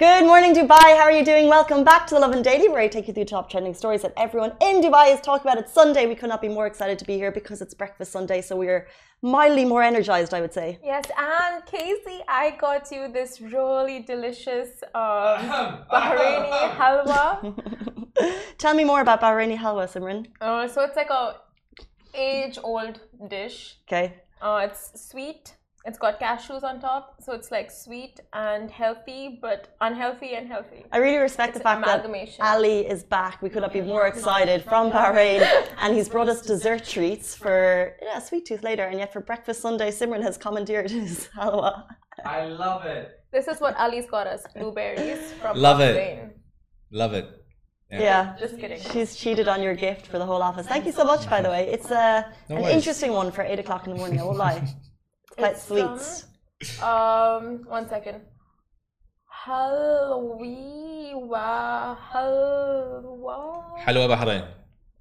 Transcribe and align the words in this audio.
Good 0.00 0.24
morning, 0.24 0.54
Dubai. 0.54 0.96
How 0.98 1.02
are 1.02 1.12
you 1.12 1.26
doing? 1.26 1.46
Welcome 1.46 1.84
back 1.84 2.06
to 2.06 2.14
the 2.14 2.20
Lovin 2.20 2.40
Daily, 2.40 2.70
where 2.70 2.80
I 2.80 2.88
take 2.88 3.06
you 3.06 3.12
through 3.12 3.26
top 3.26 3.50
trending 3.50 3.74
stories 3.74 4.00
that 4.00 4.14
everyone 4.16 4.52
in 4.62 4.80
Dubai 4.80 5.12
is 5.12 5.20
talking 5.20 5.46
about. 5.46 5.58
It's 5.62 5.74
Sunday. 5.74 6.06
We 6.06 6.14
could 6.14 6.30
not 6.30 6.40
be 6.40 6.48
more 6.48 6.66
excited 6.66 6.98
to 7.00 7.04
be 7.04 7.16
here 7.16 7.30
because 7.30 7.60
it's 7.60 7.74
Breakfast 7.74 8.10
Sunday, 8.10 8.40
so 8.40 8.56
we're 8.56 8.88
mildly 9.20 9.66
more 9.66 9.82
energized, 9.82 10.32
I 10.32 10.40
would 10.40 10.54
say. 10.54 10.78
Yes, 10.82 11.04
and 11.18 11.66
Casey, 11.66 12.22
I 12.26 12.56
got 12.58 12.90
you 12.90 13.12
this 13.12 13.42
really 13.42 14.00
delicious 14.00 14.70
um, 14.94 15.84
Bahraini 15.92 16.74
halwa. 16.78 17.22
Tell 18.56 18.72
me 18.72 18.84
more 18.84 19.02
about 19.02 19.20
Bahraini 19.20 19.58
halwa, 19.58 19.84
Simran. 19.86 20.28
Uh, 20.40 20.66
so 20.66 20.80
it's 20.80 20.96
like 20.96 21.10
a 21.10 21.40
age-old 22.14 23.00
dish. 23.28 23.76
Okay. 23.86 24.14
Uh, 24.40 24.66
it's 24.66 25.08
sweet. 25.10 25.56
It's 25.86 25.98
got 25.98 26.20
cashews 26.20 26.62
on 26.62 26.78
top, 26.78 27.16
so 27.24 27.32
it's 27.32 27.50
like 27.50 27.70
sweet 27.70 28.20
and 28.34 28.70
healthy, 28.70 29.38
but 29.40 29.74
unhealthy 29.80 30.34
and 30.34 30.46
healthy. 30.46 30.84
I 30.92 30.98
really 30.98 31.16
respect 31.16 31.50
It's 31.50 31.58
the 31.58 31.62
fact 31.64 31.86
that. 31.86 32.04
Ali 32.40 32.80
is 32.86 33.02
back. 33.02 33.40
We 33.40 33.48
could 33.48 33.62
not 33.62 33.72
be 33.72 33.80
more 33.80 34.06
excited 34.06 34.62
from 34.62 34.90
Bahrain, 34.90 35.40
and 35.80 35.94
he's 35.94 36.08
brought 36.08 36.28
us 36.28 36.42
dessert 36.42 36.84
treats 36.84 37.34
for 37.34 37.96
yeah, 38.02 38.18
sweet 38.18 38.44
tooth 38.44 38.62
later. 38.62 38.84
And 38.84 38.98
yet 38.98 39.10
for 39.10 39.20
breakfast 39.20 39.62
Sunday, 39.62 39.90
Simran 39.90 40.22
has 40.22 40.36
commandeered 40.36 40.90
his 40.90 41.28
halwa. 41.36 41.84
I 42.26 42.44
love 42.44 42.84
it. 42.84 43.12
This 43.32 43.48
is 43.48 43.58
what 43.58 43.74
Ali's 43.78 44.06
got 44.06 44.26
us: 44.26 44.44
blueberries 44.54 45.32
from 45.40 45.56
Love 45.56 45.80
it. 45.80 45.96
Bahrain. 45.96 46.30
Love 46.90 47.14
it. 47.14 47.26
Yeah. 47.90 48.36
Just 48.38 48.58
kidding. 48.58 48.80
She's 48.92 49.16
cheated 49.16 49.48
on 49.48 49.62
your 49.62 49.74
gift 49.74 50.06
for 50.06 50.18
the 50.18 50.26
whole 50.26 50.42
office. 50.42 50.66
Thank 50.66 50.84
you 50.84 50.92
so 50.92 51.04
much, 51.04 51.28
by 51.28 51.40
the 51.40 51.48
way. 51.48 51.68
It's 51.68 51.90
uh, 51.90 52.22
No 52.48 52.56
an 52.56 52.62
worries. 52.62 52.76
interesting 52.76 53.12
one 53.12 53.32
for 53.32 53.42
8 53.42 53.58
o'clock 53.58 53.86
in 53.86 53.92
the 53.94 53.98
morning, 53.98 54.20
I 54.20 54.24
won't 54.24 54.36
lie. 54.38 54.62
but 55.40 55.58
sweets. 55.58 56.26
Um, 56.82 57.64
one 57.66 57.88
second. 57.88 58.22
Halwi 59.46 60.90
Hello. 61.12 61.96
halwa. 62.12 63.80
Halwa 63.84 64.08
Bahrain. 64.08 64.46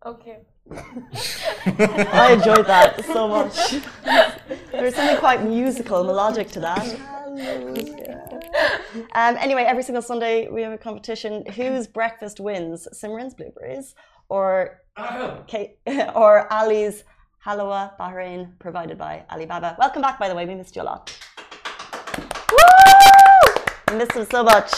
Okay. 0.06 0.40
I 0.72 2.34
enjoyed 2.34 2.66
that 2.68 3.04
so 3.06 3.28
much. 3.28 3.82
There's 4.72 4.96
something 4.96 5.18
quite 5.18 5.44
musical, 5.44 6.04
melodic 6.04 6.50
to 6.52 6.60
that. 6.60 6.86
Um, 9.14 9.38
anyway, 9.40 9.64
every 9.64 9.84
single 9.84 10.02
Sunday 10.02 10.48
we 10.48 10.62
have 10.62 10.72
a 10.72 10.78
competition. 10.78 11.44
Whose 11.56 11.88
breakfast 11.88 12.40
wins? 12.40 12.88
Simran's 12.94 13.34
blueberries 13.34 13.96
or 14.30 14.80
Kate, 15.48 15.80
or 16.16 16.52
Ali's 16.52 17.04
halwa 17.46 17.94
Bahrain 18.00 18.58
provided 18.60 18.98
by 18.98 19.24
Alibaba. 19.32 19.76
Welcome 19.80 20.02
back, 20.02 20.20
by 20.20 20.28
the 20.28 20.36
way. 20.36 20.46
We 20.46 20.56
missed 20.56 20.76
you 20.76 20.82
a 20.82 20.84
lot. 20.84 21.18
Woo! 22.52 23.98
Missed 23.98 24.12
him 24.14 24.26
so 24.26 24.44
much. 24.44 24.72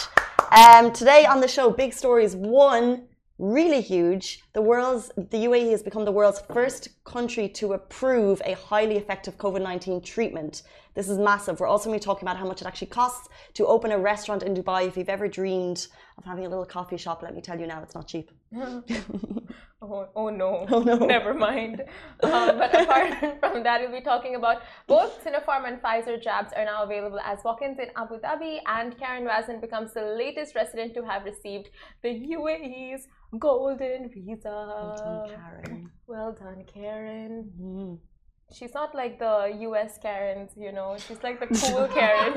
Um, 0.52 0.92
today 0.92 1.26
on 1.26 1.42
the 1.42 1.48
show, 1.48 1.72
big 1.72 1.94
stories. 1.94 2.36
One, 2.36 3.08
really 3.40 3.82
huge. 3.82 4.44
The 4.54 4.62
world's 4.62 5.10
the 5.18 5.46
UAE 5.46 5.72
has 5.72 5.82
become 5.82 6.06
the 6.06 6.12
world's 6.12 6.42
first 6.54 7.04
country 7.04 7.50
to 7.50 7.74
approve 7.74 8.42
a 8.46 8.54
highly 8.54 8.98
effective 8.98 9.38
COVID 9.38 9.62
nineteen 9.62 10.02
treatment. 10.02 10.64
This 10.94 11.08
is 11.10 11.18
massive. 11.18 11.60
We're 11.60 11.68
also 11.68 11.90
going 11.90 12.00
to 12.00 12.04
be 12.04 12.06
talking 12.06 12.28
about 12.28 12.38
how 12.38 12.46
much 12.46 12.62
it 12.62 12.68
actually 12.68 12.88
costs 12.88 13.30
to 13.54 13.66
open 13.66 13.92
a 13.92 13.98
restaurant 13.98 14.44
in 14.44 14.54
Dubai. 14.54 14.88
If 14.88 14.98
you've 14.98 15.10
ever 15.10 15.28
dreamed 15.28 15.88
of 16.18 16.26
having 16.26 16.46
a 16.46 16.50
little 16.50 16.66
coffee 16.66 16.98
shop, 16.98 17.24
let 17.24 17.34
me 17.34 17.42
tell 17.42 17.60
you 17.60 17.68
now, 17.68 17.82
it's 17.82 17.96
not 17.96 18.08
cheap. 18.08 18.32
Oh, 19.84 20.08
oh 20.16 20.30
no. 20.30 20.68
Oh, 20.70 20.84
no. 20.84 20.96
Never 20.96 21.34
mind. 21.34 21.82
Um, 22.22 22.60
but 22.60 22.70
apart 22.80 23.18
from 23.40 23.64
that, 23.64 23.82
we'll 23.82 23.92
be 23.92 24.02
talking 24.02 24.36
about 24.36 24.62
both 24.86 25.24
Sinopharm 25.24 25.68
and 25.68 25.82
Pfizer 25.82 26.22
jabs 26.22 26.54
are 26.56 26.66
now 26.66 26.84
available 26.84 27.20
as 27.26 27.40
walk-ins 27.44 27.80
in 27.80 27.88
Abu 27.96 28.20
Dhabi, 28.20 28.60
and 28.68 28.96
Karen 29.00 29.26
Wazen 29.26 29.60
becomes 29.60 29.94
the 29.94 30.04
latest 30.04 30.54
resident 30.54 30.94
to 30.94 31.04
have 31.04 31.26
received 31.26 31.70
the 32.04 32.10
UAE's 32.10 33.08
golden 33.40 34.10
visa. 34.14 34.50
Well 34.54 34.96
done, 34.98 35.30
Karen. 35.30 35.92
Well 36.06 36.32
done, 36.34 36.64
Karen. 36.72 37.52
Mm. 37.60 37.98
She's 38.54 38.74
not 38.74 38.94
like 38.94 39.18
the 39.20 39.56
US 39.68 39.98
Karens, 39.98 40.52
you 40.58 40.72
know. 40.72 40.96
She's 40.98 41.22
like 41.24 41.40
the 41.40 41.48
cool 41.62 41.88
Karen. 41.88 42.34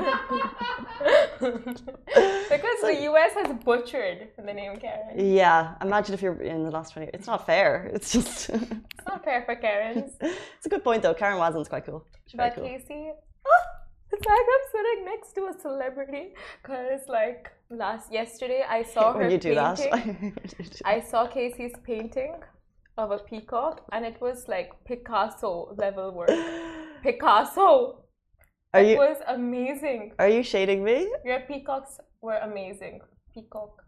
because 2.49 2.79
the 2.81 2.97
US 3.09 3.33
has 3.33 3.53
butchered 3.63 4.29
the 4.37 4.53
name 4.53 4.77
Karen. 4.77 5.13
Yeah, 5.35 5.75
imagine 5.81 6.13
if 6.13 6.21
you're 6.21 6.41
in 6.41 6.63
the 6.63 6.71
last 6.71 6.93
20 6.93 7.11
It's 7.13 7.27
not 7.27 7.45
fair. 7.45 7.89
It's 7.93 8.11
just. 8.11 8.49
It's 8.97 9.07
not 9.07 9.23
fair 9.23 9.43
for 9.45 9.55
Karens. 9.55 10.13
it's 10.21 10.65
a 10.65 10.69
good 10.69 10.83
point, 10.83 11.03
though. 11.03 11.13
Karen 11.13 11.37
Wazen's 11.37 11.67
quite 11.67 11.85
cool. 11.85 12.03
She's 12.27 12.37
But 12.37 12.55
cool. 12.55 12.63
Casey, 12.63 13.11
oh, 13.51 13.63
it's 14.11 14.25
like 14.25 14.47
I'm 14.55 14.65
sitting 14.71 15.05
next 15.05 15.33
to 15.35 15.41
a 15.47 15.53
celebrity. 15.61 16.33
Cause 16.63 17.01
like 17.07 17.51
last 17.69 18.11
yesterday, 18.11 18.63
I 18.67 18.81
saw 18.83 19.13
her 19.13 19.19
when 19.19 19.31
you 19.31 19.37
do 19.37 19.53
painting. 19.53 20.33
that. 20.51 20.81
I 20.85 21.01
saw 21.01 21.27
Casey's 21.27 21.73
painting 21.83 22.33
of 22.97 23.11
a 23.11 23.19
peacock, 23.19 23.83
and 23.91 24.05
it 24.05 24.19
was 24.21 24.47
like 24.47 24.71
Picasso 24.85 25.75
level 25.77 26.11
work. 26.11 26.29
Picasso. 27.03 28.05
Are 28.73 28.81
It 28.81 28.97
was 28.97 29.17
amazing. 29.27 30.13
are 30.19 30.27
you 30.27 30.43
shading 30.43 30.83
me? 30.83 31.09
Your 31.23 31.41
peacocks 31.41 31.99
were 32.21 32.37
amazing. 32.37 32.99
Peacock. 33.33 33.85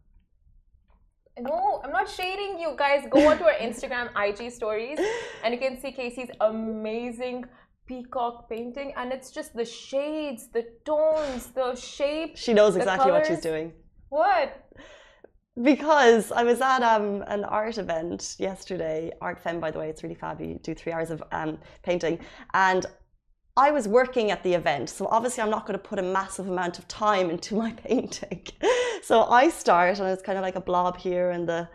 No, 1.40 1.82
I'm 1.84 1.92
not 1.92 2.10
shading 2.10 2.58
you 2.60 2.74
guys. 2.78 3.04
Go 3.10 3.28
onto 3.30 3.44
our 3.44 3.54
Instagram 3.54 4.10
IG 4.26 4.52
stories 4.52 4.98
and 5.44 5.54
you 5.54 5.60
can 5.60 5.80
see 5.80 5.92
Casey's 5.92 6.30
amazing 6.42 7.46
peacock 7.88 8.50
painting 8.50 8.94
and 8.98 9.14
it's 9.14 9.32
just 9.32 9.54
the 9.54 9.66
shades, 9.66 10.50
the 10.54 10.66
tones, 10.86 11.48
the 11.48 11.76
shape. 11.76 12.38
She 12.38 12.54
knows 12.54 12.76
exactly 12.76 13.12
what 13.12 13.26
she's 13.26 13.42
doing. 13.42 13.74
What? 14.10 14.67
Because 15.62 16.32
I 16.32 16.44
was 16.44 16.62
at 16.62 16.84
um, 16.84 17.24
an 17.28 17.44
art 17.44 17.78
event 17.80 18.36
yesterday, 18.38 19.12
Art 19.22 19.40
Fem, 19.40 19.60
by 19.60 19.72
the 19.72 19.80
way, 19.80 19.90
it's 19.90 20.04
really 20.04 20.16
fab. 20.16 20.40
You 20.40 20.60
do 20.62 20.76
three 20.76 20.92
hours 20.92 21.10
of 21.10 21.24
um, 21.32 21.58
painting. 21.82 22.20
And 22.54 22.86
I 23.56 23.72
was 23.72 23.88
working 23.88 24.30
at 24.30 24.44
the 24.44 24.54
event, 24.54 24.88
so 24.88 25.08
obviously 25.08 25.42
I'm 25.42 25.50
not 25.50 25.66
going 25.66 25.80
to 25.80 25.84
put 25.84 25.98
a 25.98 26.04
massive 26.04 26.48
amount 26.48 26.78
of 26.78 26.88
time 26.88 27.30
into 27.36 27.56
my 27.56 27.72
painting. 27.72 28.46
So 29.02 29.24
I 29.24 29.50
start, 29.50 30.00
and 30.00 30.10
it's 30.10 30.22
kind 30.22 30.38
of 30.38 30.44
like 30.44 30.56
a 30.56 30.62
blob 30.62 30.98
here 30.98 31.32
and 31.32 31.50
the 31.50 31.68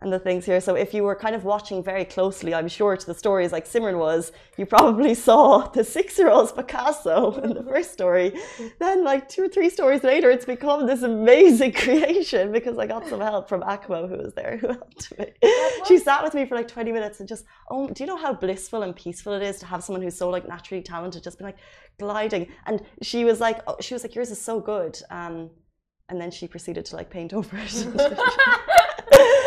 and 0.00 0.12
the 0.12 0.18
things 0.18 0.46
here. 0.46 0.60
So 0.60 0.76
if 0.76 0.94
you 0.94 1.02
were 1.02 1.16
kind 1.16 1.34
of 1.34 1.44
watching 1.44 1.82
very 1.82 2.04
closely, 2.04 2.54
I'm 2.54 2.68
sure 2.68 2.96
to 2.96 3.06
the 3.06 3.14
stories 3.14 3.50
like 3.50 3.66
Simran 3.66 3.98
was, 3.98 4.32
you 4.56 4.64
probably 4.64 5.14
saw 5.28 5.66
the 5.68 5.82
six-year-old's 5.82 6.52
Picasso 6.52 7.40
in 7.44 7.54
the 7.54 7.62
first 7.64 7.92
story. 7.92 8.38
Then 8.78 9.04
like 9.04 9.28
two 9.28 9.44
or 9.44 9.48
three 9.48 9.70
stories 9.70 10.04
later, 10.04 10.30
it's 10.30 10.44
become 10.44 10.86
this 10.86 11.02
amazing 11.02 11.72
creation 11.84 12.52
because 12.52 12.78
I 12.78 12.86
got 12.86 13.06
some 13.08 13.20
help 13.20 13.48
from 13.48 13.62
Akmo 13.62 14.08
who 14.08 14.18
was 14.18 14.34
there 14.34 14.58
who 14.58 14.68
helped 14.68 15.18
me. 15.18 15.26
She 15.86 15.98
sat 15.98 16.22
with 16.22 16.34
me 16.34 16.46
for 16.46 16.54
like 16.54 16.68
20 16.68 16.92
minutes 16.92 17.18
and 17.18 17.28
just, 17.28 17.44
oh, 17.70 17.88
do 17.88 18.02
you 18.02 18.06
know 18.06 18.16
how 18.16 18.32
blissful 18.32 18.82
and 18.82 18.94
peaceful 18.94 19.32
it 19.32 19.42
is 19.42 19.58
to 19.60 19.66
have 19.66 19.82
someone 19.82 20.02
who's 20.02 20.16
so 20.16 20.30
like 20.30 20.46
naturally 20.46 20.82
talented 20.82 21.24
just 21.24 21.38
be 21.38 21.44
like 21.44 21.58
gliding? 21.98 22.46
And 22.66 22.82
she 23.02 23.24
was 23.24 23.40
like, 23.40 23.62
oh, 23.66 23.76
she 23.80 23.94
was 23.94 24.04
like, 24.04 24.14
yours 24.14 24.30
is 24.30 24.40
so 24.40 24.60
good. 24.60 25.00
Um, 25.10 25.50
and 26.08 26.20
then 26.20 26.30
she 26.30 26.46
proceeded 26.46 26.84
to 26.86 26.96
like 26.96 27.10
paint 27.10 27.32
over 27.34 27.56
it. 27.58 28.77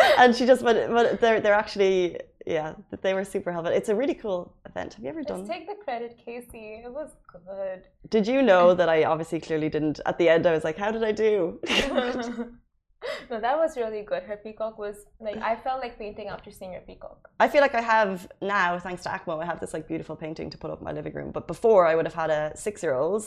and 0.17 0.35
she 0.35 0.45
just, 0.45 0.63
but, 0.63 0.89
but 0.89 1.21
they're, 1.21 1.39
they're 1.39 1.53
actually, 1.53 2.19
yeah, 2.45 2.73
they 3.01 3.13
were 3.13 3.23
super 3.23 3.51
helpful. 3.51 3.73
It's 3.73 3.89
a 3.89 3.95
really 3.95 4.15
cool 4.15 4.53
event. 4.65 4.95
Have 4.95 5.03
you 5.03 5.09
ever 5.09 5.23
done? 5.23 5.39
Let's 5.39 5.49
take 5.49 5.67
the 5.67 5.75
credit, 5.83 6.19
Casey. 6.23 6.81
It 6.83 6.91
was 6.91 7.11
good. 7.31 7.87
Did 8.09 8.27
you 8.27 8.41
know 8.41 8.73
that 8.79 8.89
I 8.89 9.03
obviously 9.03 9.39
clearly 9.39 9.69
didn't? 9.69 9.99
At 10.05 10.17
the 10.17 10.29
end, 10.29 10.45
I 10.45 10.51
was 10.51 10.63
like, 10.63 10.77
how 10.77 10.91
did 10.91 11.03
I 11.03 11.11
do? 11.11 11.59
no, 13.29 13.39
that 13.39 13.57
was 13.57 13.77
really 13.77 14.03
good. 14.03 14.23
Her 14.23 14.37
peacock 14.37 14.77
was 14.77 15.05
like 15.19 15.37
I 15.37 15.55
felt 15.55 15.81
like 15.81 15.97
painting 15.97 16.27
after 16.27 16.51
seeing 16.51 16.73
your 16.73 16.81
peacock. 16.81 17.29
I 17.39 17.47
feel 17.47 17.61
like 17.61 17.75
I 17.75 17.81
have 17.81 18.27
now, 18.41 18.77
thanks 18.79 19.03
to 19.03 19.09
Acmo, 19.09 19.41
I 19.41 19.45
have 19.45 19.59
this 19.59 19.73
like 19.73 19.87
beautiful 19.87 20.15
painting 20.15 20.49
to 20.49 20.57
put 20.57 20.71
up 20.71 20.79
in 20.79 20.85
my 20.85 20.91
living 20.91 21.13
room. 21.13 21.31
But 21.31 21.47
before, 21.47 21.87
I 21.87 21.95
would 21.95 22.05
have 22.05 22.13
had 22.13 22.29
a 22.29 22.51
six-year-old, 22.55 23.23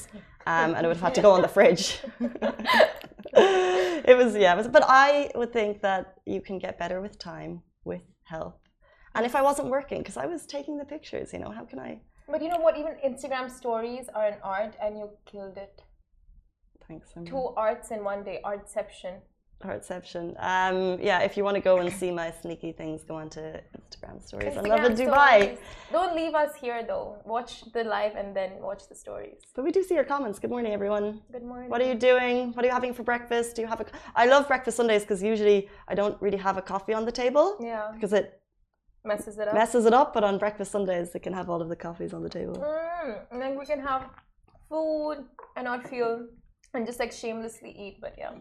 um, 0.46 0.74
and 0.74 0.84
it 0.84 0.88
would 0.88 0.96
have 0.96 1.02
had 1.08 1.14
to 1.16 1.22
go 1.22 1.32
on 1.32 1.42
the 1.42 1.48
fridge. 1.48 1.98
it 4.10 4.16
was 4.16 4.36
yeah, 4.36 4.54
it 4.54 4.56
was, 4.56 4.68
but 4.68 4.84
I 4.86 5.30
would 5.34 5.52
think 5.52 5.82
that 5.82 6.14
you 6.24 6.40
can 6.40 6.58
get 6.58 6.78
better 6.78 7.00
with 7.00 7.18
time, 7.18 7.62
with 7.84 8.02
help. 8.24 8.60
And 9.14 9.24
if 9.24 9.36
I 9.36 9.42
wasn't 9.42 9.68
working, 9.68 9.98
because 9.98 10.16
I 10.16 10.26
was 10.26 10.44
taking 10.46 10.76
the 10.76 10.84
pictures, 10.84 11.32
you 11.32 11.38
know, 11.38 11.50
how 11.50 11.64
can 11.64 11.78
I? 11.78 12.00
But 12.28 12.42
you 12.42 12.48
know 12.48 12.58
what? 12.58 12.76
Even 12.76 12.94
Instagram 13.04 13.50
stories 13.50 14.06
are 14.14 14.26
an 14.26 14.38
art, 14.42 14.76
and 14.82 14.98
you 14.98 15.10
killed 15.24 15.56
it. 15.56 15.82
Thanks. 16.88 17.12
Two 17.24 17.54
arts 17.56 17.90
in 17.90 18.04
one 18.04 18.24
day. 18.24 18.40
Artception. 18.44 19.20
Heartception. 19.68 20.24
Um, 20.52 20.98
yeah, 21.10 21.20
if 21.28 21.32
you 21.36 21.42
want 21.48 21.56
to 21.60 21.64
go 21.70 21.74
and 21.82 21.90
see 22.00 22.10
my 22.22 22.28
sneaky 22.42 22.72
things, 22.80 23.02
go 23.10 23.14
onto 23.22 23.40
Instagram 23.80 24.16
stories. 24.28 24.56
I 24.56 24.60
love 24.72 24.84
it, 24.90 24.94
Dubai. 25.02 25.36
stories. 25.38 25.58
Don't 25.96 26.14
leave 26.20 26.34
us 26.34 26.52
here 26.64 26.80
though. 26.90 27.06
Watch 27.34 27.52
the 27.72 27.82
live 27.96 28.14
and 28.20 28.28
then 28.38 28.50
watch 28.60 28.82
the 28.90 28.94
stories. 29.04 29.38
But 29.54 29.62
we 29.66 29.70
do 29.76 29.82
see 29.88 29.94
your 30.00 30.08
comments. 30.14 30.38
Good 30.38 30.50
morning, 30.56 30.72
everyone. 30.78 31.06
Good 31.36 31.46
morning. 31.52 31.68
What 31.70 31.80
are 31.82 31.88
you 31.92 31.98
doing? 32.10 32.52
What 32.54 32.60
are 32.64 32.68
you 32.70 32.76
having 32.80 32.94
for 32.98 33.04
breakfast? 33.12 33.56
Do 33.56 33.62
you 33.62 33.68
have 33.72 33.80
a? 33.80 33.86
I 34.14 34.26
love 34.26 34.42
breakfast 34.52 34.76
Sundays 34.76 35.02
because 35.02 35.22
usually 35.22 35.58
I 35.88 35.94
don't 36.00 36.16
really 36.20 36.40
have 36.48 36.56
a 36.62 36.62
coffee 36.72 36.94
on 36.94 37.04
the 37.10 37.12
table 37.24 37.46
Yeah, 37.60 37.90
because 37.94 38.12
it 38.20 38.26
messes 39.04 39.38
it 39.38 39.48
up. 39.48 39.54
messes 39.54 39.84
it 39.86 39.94
up. 40.00 40.08
But 40.16 40.24
on 40.24 40.38
breakfast 40.44 40.70
Sundays, 40.76 41.12
they 41.12 41.18
can 41.26 41.32
have 41.32 41.48
all 41.50 41.60
of 41.64 41.68
the 41.68 41.76
coffees 41.86 42.12
on 42.12 42.22
the 42.22 42.32
table. 42.40 42.56
Mm, 42.56 43.16
and 43.30 43.38
then 43.42 43.58
we 43.58 43.64
can 43.72 43.80
have 43.80 44.02
food 44.68 45.18
and 45.56 45.64
not 45.64 45.86
feel 45.88 46.26
and 46.74 46.86
just 46.86 46.98
like 46.98 47.12
shamelessly 47.12 47.70
eat. 47.84 47.96
But 48.00 48.14
yeah, 48.18 48.32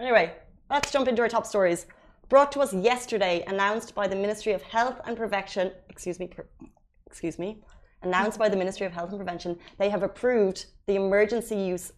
Anyway, 0.00 0.26
let's 0.70 0.90
jump 0.90 1.08
into 1.08 1.22
our 1.22 1.28
top 1.28 1.46
stories. 1.46 1.86
Brought 2.28 2.52
to 2.52 2.60
us 2.60 2.72
yesterday, 2.72 3.44
announced 3.46 3.94
by 3.94 4.08
the 4.08 4.16
Ministry 4.16 4.52
of 4.52 4.62
Health 4.62 5.00
and 5.06 5.16
Prevention. 5.16 5.72
Excuse 5.88 6.18
me. 6.18 6.30
Excuse 7.06 7.38
me. 7.38 7.62
Announced 8.02 8.38
by 8.38 8.48
the 8.48 8.56
Ministry 8.56 8.86
of 8.86 8.92
Health 8.92 9.10
and 9.10 9.18
Prevention, 9.18 9.58
they 9.78 9.88
have 9.88 10.02
approved 10.02 10.66
the 10.86 10.96
emergency 10.96 11.56
use 11.56 11.92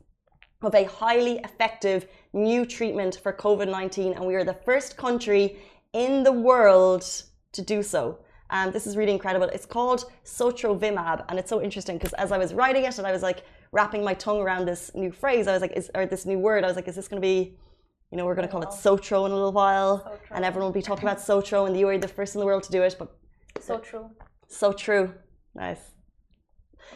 of 0.63 0.75
a 0.75 0.85
highly 0.85 1.39
effective 1.39 2.07
new 2.33 2.65
treatment 2.65 3.21
for 3.23 3.33
COVID 3.33 3.71
19, 3.71 4.15
and 4.15 4.25
we 4.25 4.35
are 4.35 4.45
the 4.45 4.55
first 4.65 4.97
country 4.97 5.59
in 5.93 6.23
the 6.23 6.33
world 6.33 7.05
to 7.53 7.63
do 7.63 7.83
so. 7.83 8.19
And 8.51 8.73
this 8.73 8.87
is 8.87 8.97
really 8.97 9.13
incredible. 9.13 9.49
It's 9.49 9.67
called 9.67 10.11
Sotrovimab, 10.25 11.25
and 11.29 11.39
it's 11.39 11.51
so 11.51 11.61
interesting 11.61 11.99
because 11.99 12.13
as 12.15 12.31
I 12.33 12.39
was 12.39 12.55
writing 12.55 12.85
it 12.85 12.99
and 12.99 13.07
I 13.07 13.13
was 13.13 13.23
like 13.23 13.43
wrapping 13.73 14.05
my 14.05 14.15
tongue 14.15 14.41
around 14.41 14.67
this 14.67 14.91
new 14.95 15.11
phrase, 15.11 15.49
I 15.49 15.53
was 15.53 15.63
like, 15.63 15.73
is, 15.73 15.91
or 15.95 16.07
this 16.07 16.27
new 16.27 16.39
word, 16.39 16.63
I 16.63 16.69
was 16.69 16.77
like, 16.77 16.89
is 16.89 16.95
this 16.95 17.09
going 17.09 17.21
to 17.21 17.27
be, 17.27 17.59
you 18.11 18.17
know, 18.17 18.25
we're 18.25 18.35
going 18.35 18.47
to 18.47 18.53
call 18.53 18.63
it 18.63 18.69
Sotro 18.69 19.27
in 19.27 19.33
a 19.33 19.35
little 19.35 19.53
while, 19.53 19.99
Sotro. 19.99 20.37
and 20.37 20.45
everyone 20.45 20.69
will 20.69 20.75
be 20.75 20.83
talking 20.83 21.05
about 21.05 21.19
Sotro, 21.19 21.67
and 21.67 21.79
you 21.79 21.89
are 21.89 21.99
the 21.99 22.09
first 22.09 22.35
in 22.35 22.41
the 22.41 22.47
world 22.47 22.63
to 22.65 22.73
do 22.73 22.83
it, 22.83 22.95
but 22.99 23.17
so 23.61 23.79
true. 23.79 24.11
so 24.49 24.73
true. 24.73 25.13
Nice. 25.55 25.81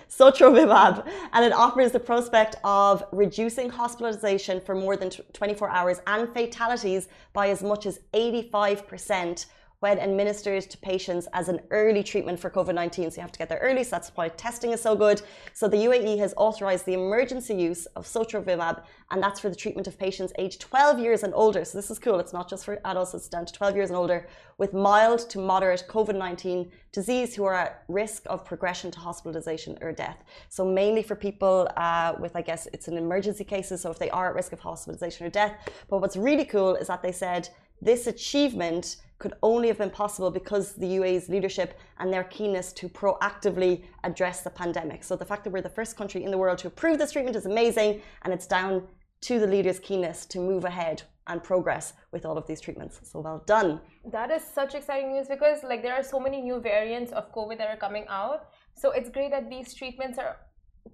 Sotrovimab, 0.09 1.09
and 1.33 1.45
it 1.45 1.53
offers 1.53 1.93
the 1.93 2.01
prospect 2.01 2.57
of 2.65 3.03
reducing 3.13 3.71
hospitalization 3.71 4.61
for 4.61 4.75
more 4.75 4.97
than 4.97 5.11
24 5.11 5.69
hours 5.71 6.01
and 6.07 6.33
fatalities 6.33 7.09
by 7.33 7.49
as 7.49 7.63
much 7.63 7.87
as 7.87 8.01
85% 8.15 9.47
when 9.81 9.99
administered 9.99 10.63
to 10.63 10.79
patients 10.79 11.27
as 11.33 11.49
an 11.49 11.59
early 11.71 12.03
treatment 12.03 12.39
for 12.39 12.51
COVID 12.51 12.75
19. 12.75 13.11
So 13.11 13.17
you 13.17 13.23
have 13.23 13.33
to 13.33 13.39
get 13.39 13.49
there 13.49 13.59
early, 13.59 13.83
so 13.83 13.91
that's 13.97 14.11
why 14.15 14.29
testing 14.29 14.73
is 14.73 14.81
so 14.81 14.95
good. 14.95 15.23
So 15.55 15.69
the 15.69 15.79
UAE 15.79 16.19
has 16.19 16.35
authorized 16.37 16.85
the 16.85 16.93
emergency 16.93 17.55
use 17.55 17.87
of 17.97 18.07
Sotrovimab, 18.07 18.83
and 19.11 19.23
that's 19.23 19.41
for 19.41 19.49
the 19.49 19.57
treatment 19.57 19.87
of 19.87 19.99
patients 19.99 20.35
aged 20.39 20.61
12 20.61 20.99
years 20.99 21.23
and 21.23 21.33
older. 21.35 21.65
So 21.65 21.79
this 21.79 21.91
is 21.91 21.99
cool. 21.99 22.21
It's 22.21 22.35
not 22.35 22.49
just 22.49 22.67
for 22.67 22.79
adults, 22.85 23.15
it's 23.15 23.29
down 23.29 23.47
to 23.47 23.53
12 23.53 23.75
years 23.75 23.91
and 23.91 23.97
older 23.97 24.29
with 24.59 24.75
mild 24.75 25.31
to 25.31 25.39
moderate 25.39 25.85
COVID 25.89 26.15
19 26.15 26.71
disease 26.93 27.35
who 27.35 27.45
are 27.45 27.55
at 27.55 27.85
risk 27.89 28.25
of 28.27 28.45
progression 28.45 28.91
to 28.91 29.01
hospitalization 29.01 29.79
or 29.81 29.93
death. 29.93 30.19
So 30.51 30.63
mainly 30.63 31.03
for 31.03 31.15
people 31.15 31.69
uh, 31.79 32.15
with, 32.21 32.37
I 32.37 32.43
guess, 32.43 32.69
it's 32.75 32.89
an 32.89 32.99
emergency 32.99 33.45
cases. 33.45 33.81
So 33.81 33.91
if 33.91 33.99
they 33.99 34.11
are 34.11 34.29
at 34.29 34.35
risk 34.35 34.53
of 34.53 34.61
hospitalization 34.61 35.27
or 35.27 35.31
death. 35.31 35.55
But 35.89 36.03
what's 36.03 36.19
really 36.19 36.45
cool 36.45 36.75
is 36.75 36.89
that 36.89 37.01
they 37.01 37.13
said 37.13 37.49
this 37.83 38.07
achievement 38.07 38.97
could 39.19 39.35
only 39.43 39.69
have 39.69 39.79
been 39.79 39.91
possible 39.91 40.31
because 40.31 40.73
the 40.73 40.87
UAE's 40.87 41.29
leadership 41.29 41.79
and 41.99 42.13
their 42.13 42.25
keenness 42.25 42.73
to 42.73 42.89
proactively 42.89 43.83
address 44.03 44.41
the 44.41 44.51
pandemic. 44.51 45.05
So 45.05 45.15
the 45.15 45.27
fact 45.27 45.45
that 45.45 45.51
we're 45.51 45.61
the 45.61 45.69
first 45.69 45.97
country 45.97 46.25
in 46.25 46.31
the 46.31 46.39
world 46.39 46.59
to 46.59 46.69
approve 46.69 46.99
this 46.99 47.13
treatment 47.13 47.37
is 47.37 47.47
amazing, 47.47 48.01
and 48.23 48.33
it's 48.33 48.47
down 48.47 48.89
to 49.23 49.39
the 49.39 49.47
leaders' 49.47 49.79
keenness 49.79 50.25
to 50.27 50.39
move 50.41 50.65
ahead 50.65 51.03
and 51.27 51.45
progress 51.45 51.93
with 52.13 52.25
all 52.25 52.39
of 52.39 52.47
these 52.47 52.61
treatments. 52.61 52.99
So 53.03 53.21
well 53.21 53.43
done. 53.47 53.81
That 54.11 54.31
is 54.31 54.43
such 54.43 54.75
exciting 54.75 55.13
news 55.13 55.29
because 55.29 55.63
like 55.63 55.83
there 55.83 55.95
are 55.95 56.03
so 56.03 56.19
many 56.19 56.41
new 56.41 56.59
variants 56.59 57.13
of 57.13 57.31
COVID 57.33 57.59
that 57.59 57.69
are 57.69 57.77
coming 57.77 58.07
out. 58.09 58.49
So 58.75 58.91
it's 58.93 59.11
great 59.11 59.31
that 59.31 59.51
these 59.51 59.75
treatments 59.75 60.19
are 60.19 60.37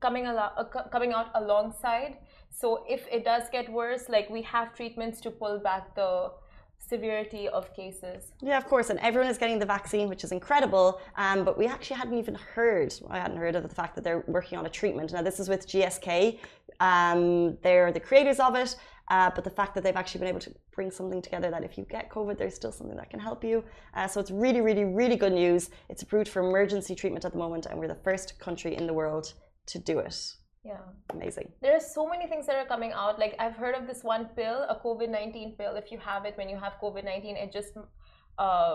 coming 0.01 0.27
al- 0.27 0.53
uh, 0.57 0.65
coming 0.91 1.13
out 1.13 1.31
alongside. 1.35 2.19
So 2.51 2.85
if 2.89 3.07
it 3.11 3.25
does 3.25 3.45
get 3.51 3.71
worse, 3.73 4.09
like 4.09 4.29
we 4.29 4.43
have 4.43 4.75
treatments 4.75 5.21
to 5.23 5.31
pull 5.31 5.59
back 5.61 5.95
the 5.95 6.33
severity 6.89 7.49
of 7.49 7.75
cases. 7.75 8.33
Yeah, 8.43 8.59
of 8.59 8.67
course, 8.67 8.91
and 8.91 8.99
everyone 9.01 9.31
is 9.31 9.39
getting 9.39 9.59
the 9.59 9.67
vaccine, 9.67 10.09
which 10.09 10.25
is 10.25 10.33
incredible. 10.33 11.01
Um, 11.17 11.45
but 11.45 11.59
we 11.59 11.67
actually 11.67 11.97
hadn't 11.97 12.19
even 12.19 12.35
heard. 12.35 12.95
I 13.09 13.19
hadn't 13.19 13.37
heard 13.37 13.57
of 13.57 13.63
the 13.63 13.75
fact 13.75 13.95
that 13.97 14.05
they're 14.05 14.25
working 14.27 14.59
on 14.59 14.67
a 14.67 14.71
treatment. 14.71 15.13
Now, 15.13 15.23
this 15.23 15.41
is 15.41 15.49
with 15.49 15.67
GSK. 15.67 16.39
Um, 16.81 17.57
they're 17.63 17.93
the 17.93 18.01
creators 18.01 18.41
of 18.41 18.55
it. 18.55 18.77
Uh, 19.09 19.31
but 19.35 19.45
the 19.45 19.51
fact 19.51 19.75
that 19.75 19.85
they've 19.85 19.97
actually 19.97 20.19
been 20.19 20.29
able 20.29 20.41
to 20.41 20.53
bring 20.75 20.91
something 20.91 21.23
together 21.23 21.49
that 21.51 21.63
if 21.63 21.79
you 21.79 21.85
get 21.89 22.11
COVID, 22.11 22.37
there's 22.39 22.55
still 22.55 22.73
something 22.73 22.97
that 22.97 23.09
can 23.09 23.21
help 23.21 23.45
you. 23.45 23.63
Uh, 23.95 24.09
so 24.09 24.21
it's 24.21 24.33
really, 24.33 24.61
really, 24.61 24.85
really 24.85 25.17
good 25.17 25.33
news. 25.33 25.71
It's 25.89 26.03
approved 26.03 26.29
for 26.29 26.41
emergency 26.47 26.95
treatment 26.97 27.25
at 27.25 27.33
the 27.33 27.39
moment, 27.39 27.67
and 27.67 27.79
we're 27.79 27.87
the 27.87 27.95
first 27.95 28.39
country 28.41 28.75
in 28.75 28.87
the 28.87 28.93
world 28.93 29.35
to 29.67 29.79
do 29.79 30.01
it. 30.01 30.37
Yeah. 30.71 30.85
Amazing. 31.17 31.49
There 31.63 31.75
are 31.79 31.85
so 31.97 32.03
many 32.13 32.27
things 32.31 32.45
that 32.49 32.57
are 32.63 32.69
coming 32.75 32.93
out. 33.03 33.15
Like 33.25 33.35
I've 33.45 33.57
heard 33.63 33.75
of 33.81 33.85
this 33.91 34.01
one 34.15 34.25
pill, 34.39 34.59
a 34.75 34.77
COVID 34.87 35.11
nineteen 35.19 35.51
pill. 35.59 35.75
If 35.83 35.87
you 35.93 35.99
have 36.11 36.23
it 36.29 36.35
when 36.41 36.49
you 36.53 36.59
have 36.65 36.73
COVID 36.85 37.05
nineteen, 37.11 37.37
it 37.45 37.51
just 37.59 37.73
uh, 38.47 38.75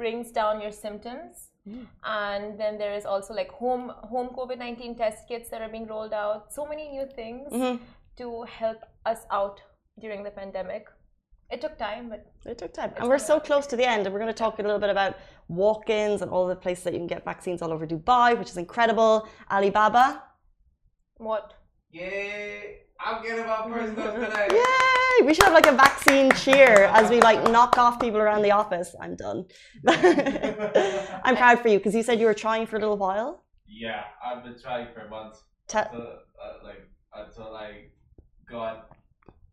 brings 0.00 0.30
down 0.40 0.60
your 0.64 0.72
symptoms. 0.84 1.34
And 2.20 2.58
then 2.60 2.72
there 2.82 2.94
is 2.98 3.04
also 3.12 3.32
like 3.40 3.50
home 3.64 3.92
home 4.12 4.28
COVID 4.38 4.58
nineteen 4.64 4.92
test 5.02 5.20
kits 5.28 5.48
that 5.50 5.60
are 5.62 5.68
being 5.76 5.86
rolled 5.94 6.12
out. 6.24 6.52
So 6.52 6.66
many 6.72 6.84
new 6.96 7.06
things 7.20 7.46
Mhm. 7.52 7.78
to 8.20 8.26
help 8.60 8.80
us 9.12 9.20
out 9.30 9.56
during 10.04 10.20
the 10.28 10.34
pandemic. 10.40 10.84
It 11.54 11.60
took 11.64 11.76
time, 11.78 12.04
but 12.12 12.20
It 12.52 12.56
took 12.62 12.72
time. 12.80 12.92
And 12.96 13.08
we're 13.10 13.24
so 13.32 13.36
close 13.48 13.66
to 13.72 13.76
the 13.80 13.86
end, 13.94 14.00
and 14.06 14.10
we're 14.12 14.22
going 14.26 14.34
to 14.36 14.42
talk 14.44 14.58
a 14.58 14.62
little 14.62 14.82
bit 14.86 14.92
about 14.96 15.12
walk 15.62 15.90
ins 16.00 16.22
and 16.22 16.30
all 16.34 16.46
the 16.54 16.56
places 16.64 16.82
that 16.84 16.94
you 16.94 17.00
can 17.02 17.06
get 17.14 17.24
vaccines 17.32 17.60
all 17.62 17.72
over 17.74 17.86
Dubai, 17.94 18.28
which 18.40 18.50
is 18.54 18.58
incredible. 18.66 19.28
Alibaba. 19.56 20.06
What? 21.18 21.54
Yay! 21.90 22.78
I'm 23.00 23.22
getting 23.22 23.46
my 23.46 23.68
first 23.68 23.96
dose 23.96 24.14
today. 24.14 24.48
Yay! 24.50 25.26
We 25.26 25.34
should 25.34 25.44
have 25.44 25.52
like 25.52 25.66
a 25.66 25.72
vaccine 25.72 26.30
cheer 26.32 26.84
as 26.92 27.10
we 27.10 27.20
like 27.20 27.42
knock 27.50 27.76
off 27.78 28.00
people 28.00 28.20
around 28.20 28.42
the 28.42 28.50
office. 28.52 28.94
I'm 29.00 29.14
done. 29.16 29.44
I'm 29.88 31.36
proud 31.36 31.60
for 31.60 31.68
you 31.68 31.78
because 31.78 31.94
you 31.94 32.02
said 32.02 32.18
you 32.18 32.26
were 32.26 32.34
trying 32.34 32.66
for 32.66 32.76
a 32.76 32.80
little 32.80 32.96
while. 32.96 33.44
Yeah, 33.66 34.04
I've 34.24 34.42
been 34.42 34.58
trying 34.60 34.88
for 34.94 35.08
months. 35.08 35.42
Ta- 35.68 35.88
until, 35.92 36.02
uh, 36.02 36.64
like 36.64 36.88
until 37.14 37.54
I 37.54 37.86
got 38.50 38.96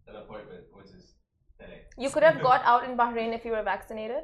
an 0.07 0.15
appointment, 0.15 0.63
which 0.73 0.87
is 0.87 1.13
today. 1.59 1.81
You 1.97 2.09
could 2.09 2.23
have 2.23 2.41
got 2.41 2.61
out 2.63 2.83
in 2.89 2.97
Bahrain 2.97 3.33
if 3.33 3.45
you 3.45 3.51
were 3.51 3.63
vaccinated. 3.63 4.23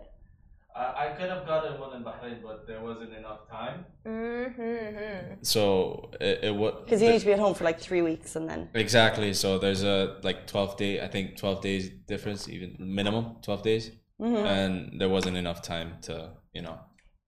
I 0.78 1.08
could 1.18 1.30
have 1.30 1.46
gotten 1.48 1.80
one 1.80 1.96
in 1.96 2.04
Bahrain, 2.04 2.44
but 2.44 2.68
there 2.68 2.82
wasn't 2.82 3.14
enough 3.14 3.50
time. 3.50 3.86
Mm-hmm. 4.06 5.36
So 5.42 6.12
it, 6.20 6.44
it 6.44 6.56
what 6.56 6.84
Because 6.86 7.02
you 7.02 7.10
need 7.10 7.20
to 7.20 7.26
be 7.26 7.34
at 7.34 7.40
home 7.40 7.54
for 7.54 7.64
like 7.64 7.80
three 7.80 8.02
weeks 8.02 8.36
and 8.36 8.50
then. 8.50 8.70
exactly. 8.74 9.34
So 9.34 9.58
there's 9.58 9.84
a 9.84 10.18
like 10.24 10.48
12 10.48 10.78
day, 10.78 11.02
I 11.02 11.08
think 11.08 11.38
12 11.38 11.62
days 11.62 11.90
difference, 12.08 12.50
even 12.50 12.76
minimum 12.80 13.38
12 13.42 13.64
days, 13.64 13.92
Mm-hmm. 14.22 14.46
and 14.46 15.02
there 15.02 15.10
wasn't 15.10 15.36
enough 15.36 15.62
time 15.62 15.90
to 16.04 16.32
you 16.54 16.62
know. 16.62 16.80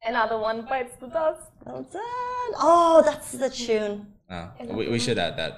Another 0.04 0.38
one 0.38 0.62
bites 0.70 0.96
the 1.02 1.08
dust. 1.08 1.52
Well 1.66 1.84
done. 1.84 2.52
Oh, 2.58 3.02
that's 3.06 3.32
the 3.34 3.50
tune. 3.50 4.08
Uh, 4.30 4.48
we, 4.78 4.88
we 4.90 5.00
should 5.00 5.18
add 5.20 5.36
that. 5.38 5.54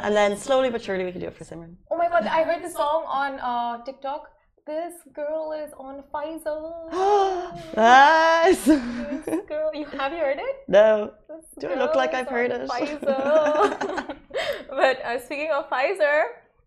And 0.00 0.14
then 0.16 0.36
slowly 0.36 0.70
but 0.70 0.82
surely 0.82 1.04
we 1.04 1.12
can 1.12 1.20
do 1.20 1.26
it 1.28 1.34
for 1.36 1.44
Simran. 1.44 1.74
Oh 1.90 1.96
my 1.96 2.08
god, 2.08 2.24
I 2.26 2.42
heard 2.44 2.62
the 2.64 2.70
song 2.70 3.04
on 3.06 3.38
uh, 3.40 3.84
TikTok. 3.84 4.30
This 4.66 4.94
girl 5.14 5.52
is 5.52 5.72
on 5.78 6.02
Pfizer. 6.12 6.90
nice. 7.76 8.64
This 8.64 9.46
girl, 9.46 9.70
you 9.72 9.86
have 9.86 10.12
you 10.12 10.18
heard 10.18 10.38
it? 10.40 10.56
no. 10.66 11.12
This 11.28 11.44
Do 11.60 11.68
I 11.68 11.76
look 11.76 11.94
like 11.94 12.14
I've 12.14 12.26
heard 12.26 12.50
it? 12.50 12.68
Pfizer. 12.68 13.00
but 14.68 15.00
uh, 15.04 15.20
speaking 15.20 15.52
of 15.52 15.70
Pfizer, 15.70 16.24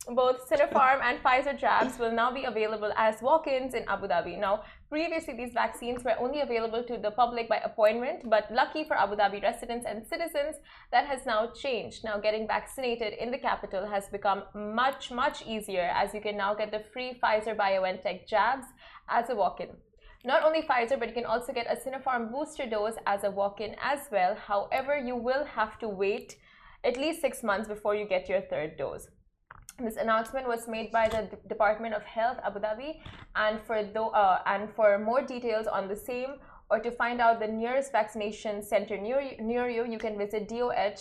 both 0.08 0.50
Sinopharm 0.50 1.02
and 1.04 1.22
Pfizer 1.22 1.58
jabs 1.60 2.00
will 2.00 2.12
now 2.12 2.32
be 2.32 2.46
available 2.46 2.92
as 2.96 3.22
walk-ins 3.22 3.74
in 3.74 3.84
Abu 3.88 4.08
Dhabi. 4.08 4.40
Now, 4.40 4.64
previously 4.90 5.36
these 5.36 5.54
vaccines 5.54 6.04
were 6.04 6.18
only 6.20 6.42
available 6.42 6.84
to 6.84 6.98
the 6.98 7.12
public 7.12 7.48
by 7.48 7.58
appointment, 7.58 8.30
but 8.30 8.52
lucky 8.52 8.86
for 8.86 8.98
Abu 8.98 9.16
Dhabi 9.16 9.44
residents 9.44 9.86
and 9.88 10.08
citizens, 10.08 10.56
that 10.92 11.06
has 11.06 11.26
now 11.26 11.48
changed. 11.48 12.04
Now, 12.04 12.18
getting 12.18 12.48
vaccinated 12.48 13.14
in 13.14 13.30
the 13.30 13.38
capital 13.38 13.86
has 13.88 14.08
become 14.08 14.44
much, 14.56 15.12
much 15.12 15.46
easier 15.46 15.92
as 15.94 16.14
you 16.14 16.22
can 16.22 16.38
now 16.38 16.56
get 16.56 16.72
the 16.72 16.84
free 16.92 17.20
Pfizer 17.22 17.56
BioNTech 17.56 18.28
jabs 18.28 18.66
as 19.10 19.30
a 19.30 19.36
walk-in. 19.36 19.70
Not 20.26 20.44
only 20.44 20.64
Pfizer, 20.64 20.98
but 20.98 21.10
you 21.10 21.14
can 21.14 21.26
also 21.26 21.54
get 21.54 21.68
a 21.70 21.76
Sinopharm 21.76 22.32
booster 22.32 22.66
dose 22.66 22.96
as 23.06 23.24
a 23.24 23.32
walk-in 23.32 23.76
as 23.82 24.00
well. 24.12 24.36
However, 24.36 24.98
you 24.98 25.16
will 25.16 25.46
have 25.46 25.78
to 25.80 25.88
wait 25.88 26.36
at 26.84 26.98
least 26.98 27.22
six 27.22 27.44
months 27.44 27.68
before 27.68 27.96
you 27.96 28.06
get 28.08 28.28
your 28.28 28.42
third 28.42 28.78
dose. 28.78 29.08
This 29.82 29.96
announcement 29.96 30.48
was 30.48 30.68
made 30.68 30.92
by 30.92 31.08
the 31.08 31.22
D- 31.32 31.38
Department 31.48 31.94
of 31.96 32.04
Health 32.04 32.38
Abu 32.44 32.60
Dhabi, 32.60 33.00
and 33.36 33.60
for 33.66 33.82
tho- 33.84 34.10
uh, 34.10 34.40
and 34.46 34.70
for 34.76 35.00
more 35.00 35.22
details 35.22 35.68
on 35.68 35.88
the 35.88 35.96
same 35.96 36.32
or 36.70 36.80
to 36.80 36.92
find 36.92 37.22
out 37.22 37.40
the 37.40 37.48
nearest 37.48 37.92
vaccination 37.92 38.62
center 38.62 38.98
near 38.98 39.22
you, 39.22 39.38
near 39.42 39.70
you, 39.70 39.86
you 39.86 39.98
can 39.98 40.18
visit 40.18 40.48
doh.gov.ae. 40.50 40.94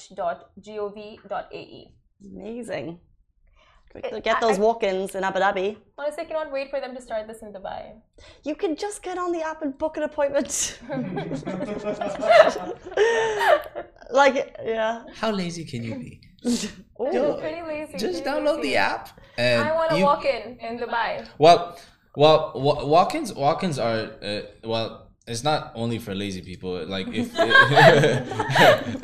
Amazing. 2.34 3.00
It- 3.94 4.10
Quick, 4.10 4.22
Get 4.22 4.40
those 4.40 4.58
I- 4.58 4.62
walk-ins 4.62 5.14
in 5.14 5.24
Abu 5.24 5.40
Dhabi. 5.40 5.76
Honestly, 5.98 6.22
I 6.24 6.26
cannot 6.26 6.52
wait 6.52 6.70
for 6.70 6.78
them 6.78 6.94
to 6.94 7.00
start 7.00 7.26
this 7.26 7.42
in 7.42 7.52
Dubai. 7.52 7.94
You 8.44 8.54
can 8.54 8.76
just 8.76 9.02
get 9.02 9.18
on 9.18 9.32
the 9.32 9.42
app 9.42 9.62
and 9.62 9.76
book 9.76 9.96
an 9.96 10.04
appointment. 10.04 10.78
like, 14.10 14.56
yeah. 14.64 15.04
How 15.14 15.30
lazy 15.30 15.64
can 15.64 15.82
you 15.82 15.94
be? 15.96 16.20
Ooh. 16.46 17.12
Don't- 17.12 17.40
Pretty 17.40 17.62
lazy. 17.62 17.98
Just 17.98 18.22
pretty 18.24 18.28
download 18.28 18.56
lazy. 18.56 18.68
the 18.70 18.76
app. 18.76 19.20
And 19.38 19.62
I 19.68 19.74
want 19.74 19.90
to 19.90 20.02
walk 20.02 20.24
in 20.24 20.58
in 20.60 20.78
Dubai. 20.78 21.26
Well, 21.38 21.78
well, 22.16 22.52
wa- 22.54 22.84
walk-ins, 22.84 23.32
walk-ins 23.32 23.78
are 23.78 24.10
uh, 24.22 24.40
well. 24.64 25.04
it's 25.28 25.44
not 25.44 25.72
only 25.74 25.98
for 25.98 26.14
lazy 26.14 26.40
people. 26.42 26.84
Like 26.86 27.06
if 27.12 27.32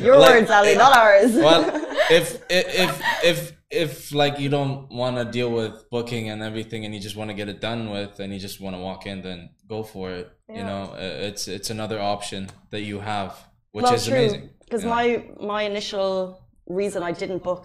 Your 0.00 0.16
Like, 0.18 0.30
words, 0.34 0.50
Ali, 0.50 0.74
not 0.76 0.96
ours. 0.96 1.32
well, 1.34 1.64
if 2.10 2.38
if 2.48 3.00
if 3.24 3.52
if 3.70 4.12
like 4.14 4.38
you 4.38 4.48
don't 4.48 4.88
want 4.90 5.16
to 5.16 5.24
deal 5.24 5.50
with 5.50 5.88
booking 5.90 6.28
and 6.30 6.42
everything, 6.42 6.84
and 6.84 6.94
you 6.94 7.00
just 7.00 7.16
want 7.16 7.30
to 7.30 7.34
get 7.34 7.48
it 7.48 7.60
done 7.60 7.90
with, 7.90 8.20
and 8.20 8.32
you 8.32 8.38
just 8.38 8.60
want 8.60 8.76
to 8.76 8.80
walk 8.80 9.06
in, 9.06 9.22
then 9.22 9.50
go 9.68 9.82
for 9.82 10.10
it. 10.10 10.30
You 10.48 10.64
know, 10.64 10.92
Uh, 10.94 11.28
it's 11.28 11.48
it's 11.48 11.70
another 11.70 12.00
option 12.00 12.48
that 12.70 12.82
you 12.82 13.00
have, 13.00 13.34
which 13.72 13.84
well, 13.84 13.94
is 13.94 14.06
true. 14.06 14.14
amazing. 14.16 14.50
Because 14.64 14.84
Yeah. 14.84 14.90
my 14.96 15.24
my 15.40 15.62
initial 15.62 16.40
reason 16.72 17.02
I 17.02 17.12
didn't 17.12 17.42
book, 17.42 17.64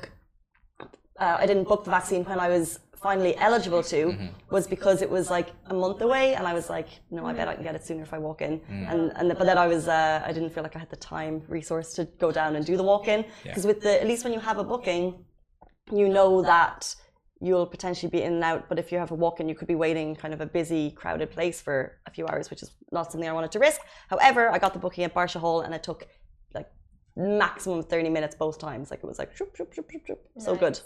uh, 1.19 1.37
I 1.39 1.45
didn't 1.45 1.67
book 1.71 1.83
the 1.85 1.91
vaccine 1.91 2.23
when 2.25 2.39
I 2.39 2.49
was 2.49 2.79
finally 3.07 3.33
eligible 3.37 3.83
to, 3.83 4.01
Mm-hmm. 4.07 4.27
was 4.55 4.65
because 4.75 5.01
it 5.05 5.09
was 5.17 5.29
like 5.29 5.49
a 5.73 5.73
month 5.73 6.01
away, 6.01 6.25
and 6.35 6.43
I 6.51 6.53
was 6.59 6.67
like, 6.75 6.87
no, 7.11 7.25
I 7.29 7.33
bet 7.33 7.47
I 7.47 7.53
can 7.55 7.63
get 7.63 7.75
it 7.75 7.83
sooner 7.85 8.03
if 8.03 8.13
I 8.13 8.19
walk 8.27 8.41
in. 8.41 8.53
Mm. 8.59 8.91
And 8.91 9.01
and 9.17 9.25
but 9.39 9.45
then 9.49 9.57
I 9.65 9.67
was 9.67 9.87
uh, 9.87 10.21
I 10.29 10.31
didn't 10.35 10.51
feel 10.53 10.63
like 10.67 10.75
I 10.75 10.79
had 10.79 10.89
the 10.89 11.01
time 11.15 11.35
resource 11.47 11.93
to 11.97 12.05
go 12.25 12.31
down 12.39 12.55
and 12.55 12.65
do 12.65 12.75
the 12.81 12.87
walk 12.93 13.07
in 13.07 13.19
because 13.43 13.65
with 13.65 13.79
the 13.81 13.93
at 14.01 14.07
least 14.11 14.23
when 14.25 14.33
you 14.33 14.39
have 14.49 14.57
a 14.57 14.63
booking, 14.63 15.03
you 15.99 16.07
know 16.09 16.41
that 16.53 16.81
you'll 17.39 17.67
potentially 17.67 18.09
be 18.09 18.21
in 18.27 18.33
and 18.33 18.43
out. 18.43 18.61
But 18.69 18.79
if 18.79 18.91
you 18.91 18.97
have 18.97 19.11
a 19.11 19.19
walk 19.25 19.39
in, 19.39 19.47
you 19.47 19.53
could 19.59 19.67
be 19.67 19.75
waiting 19.75 20.15
kind 20.15 20.33
of 20.33 20.41
a 20.41 20.47
busy, 20.59 20.89
crowded 21.01 21.29
place 21.29 21.61
for 21.61 21.77
a 22.07 22.11
few 22.11 22.25
hours, 22.27 22.49
which 22.49 22.63
is 22.63 22.71
not 22.91 23.11
something 23.11 23.29
I 23.29 23.33
wanted 23.39 23.51
to 23.51 23.59
risk. 23.59 23.79
However, 24.09 24.49
I 24.49 24.57
got 24.57 24.73
the 24.73 24.79
booking 24.79 25.03
at 25.03 25.13
Barsha 25.13 25.39
Hall, 25.39 25.61
and 25.61 25.71
it 25.75 25.83
took 25.83 26.07
maximum 27.17 27.83
30 27.83 28.09
minutes 28.09 28.35
both 28.35 28.57
times. 28.59 28.91
Like 28.91 28.99
it 29.03 29.07
was 29.07 29.19
like 29.19 29.35
shoop, 29.35 29.55
shoop, 29.55 29.73
shoop, 29.73 29.89
shoop, 29.91 30.05
shoop. 30.05 30.19
so 30.37 30.55
good. 30.55 30.79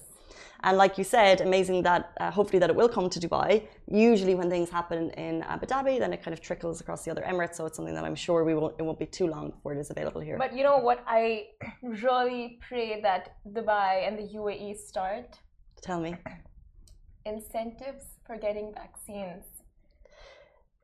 And 0.63 0.77
like 0.77 0.97
you 0.97 1.03
said, 1.03 1.41
amazing 1.41 1.81
that 1.83 2.13
uh, 2.19 2.29
hopefully 2.29 2.59
that 2.59 2.69
it 2.69 2.75
will 2.75 2.87
come 2.87 3.09
to 3.09 3.19
Dubai. 3.19 3.63
Usually 3.87 4.35
when 4.35 4.49
things 4.49 4.69
happen 4.69 5.09
in 5.11 5.41
Abu 5.43 5.65
Dhabi, 5.65 5.97
then 5.99 6.13
it 6.13 6.21
kind 6.23 6.33
of 6.33 6.41
trickles 6.41 6.79
across 6.81 7.03
the 7.03 7.11
other 7.11 7.23
Emirates. 7.23 7.55
So 7.55 7.65
it's 7.65 7.75
something 7.75 7.95
that 7.95 8.05
I'm 8.05 8.15
sure 8.15 8.43
we 8.43 8.53
won't. 8.53 8.75
It 8.79 8.83
won't 8.83 8.99
be 8.99 9.07
too 9.07 9.27
long 9.27 9.49
before 9.49 9.73
it 9.73 9.79
is 9.79 9.89
available 9.89 10.21
here. 10.21 10.37
But 10.37 10.55
you 10.55 10.63
know 10.63 10.77
what? 10.77 11.03
I 11.07 11.47
really 11.83 12.59
pray 12.67 13.01
that 13.01 13.37
Dubai 13.51 14.07
and 14.07 14.17
the 14.19 14.27
UAE 14.37 14.77
start 14.77 15.39
Tell 15.81 15.99
me. 15.99 16.15
incentives 17.25 18.05
for 18.25 18.37
getting 18.37 18.73
vaccines. 18.73 19.43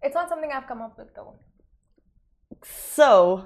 It's 0.01 0.15
not 0.15 0.29
something 0.29 0.51
I've 0.53 0.67
come 0.67 0.81
up 0.81 0.97
with 0.97 1.13
though. 1.15 1.35
So 2.63 3.45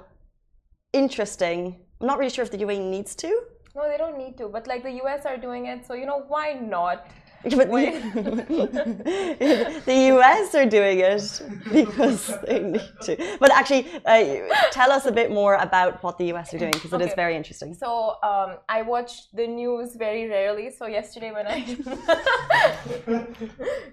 interesting. 0.92 1.76
I'm 2.02 2.08
not 2.08 2.18
really 2.18 2.30
sure 2.30 2.42
if 2.44 2.50
the 2.50 2.58
UAE 2.58 2.80
needs 2.90 3.14
to. 3.14 3.28
No, 3.76 3.88
they 3.88 3.96
don't 3.96 4.18
need 4.18 4.36
to, 4.38 4.48
but 4.48 4.66
like 4.66 4.82
the 4.82 4.90
US 5.04 5.24
are 5.24 5.36
doing 5.36 5.66
it, 5.66 5.86
so 5.86 5.94
you 5.94 6.04
know, 6.04 6.24
why 6.26 6.52
not? 6.54 7.06
But 7.42 7.70
the 9.90 9.98
US 10.14 10.54
are 10.54 10.66
doing 10.66 10.98
it 11.00 11.42
because 11.72 12.22
they 12.46 12.60
need 12.60 12.90
to. 13.06 13.16
But 13.40 13.50
actually, 13.52 13.86
uh, 14.04 14.54
tell 14.70 14.90
us 14.92 15.06
a 15.06 15.12
bit 15.12 15.30
more 15.32 15.54
about 15.56 16.02
what 16.04 16.18
the 16.18 16.26
US 16.34 16.54
are 16.54 16.58
doing 16.58 16.70
because 16.72 16.92
it 16.92 17.00
is 17.00 17.14
very 17.14 17.34
interesting. 17.36 17.74
So 17.74 17.88
um, 18.22 18.58
I 18.68 18.82
watch 18.82 19.12
the 19.32 19.46
news 19.48 19.96
very 19.96 20.28
rarely. 20.28 20.70
So 20.70 20.86
yesterday 20.86 21.32
when 21.32 21.46
I 21.48 21.58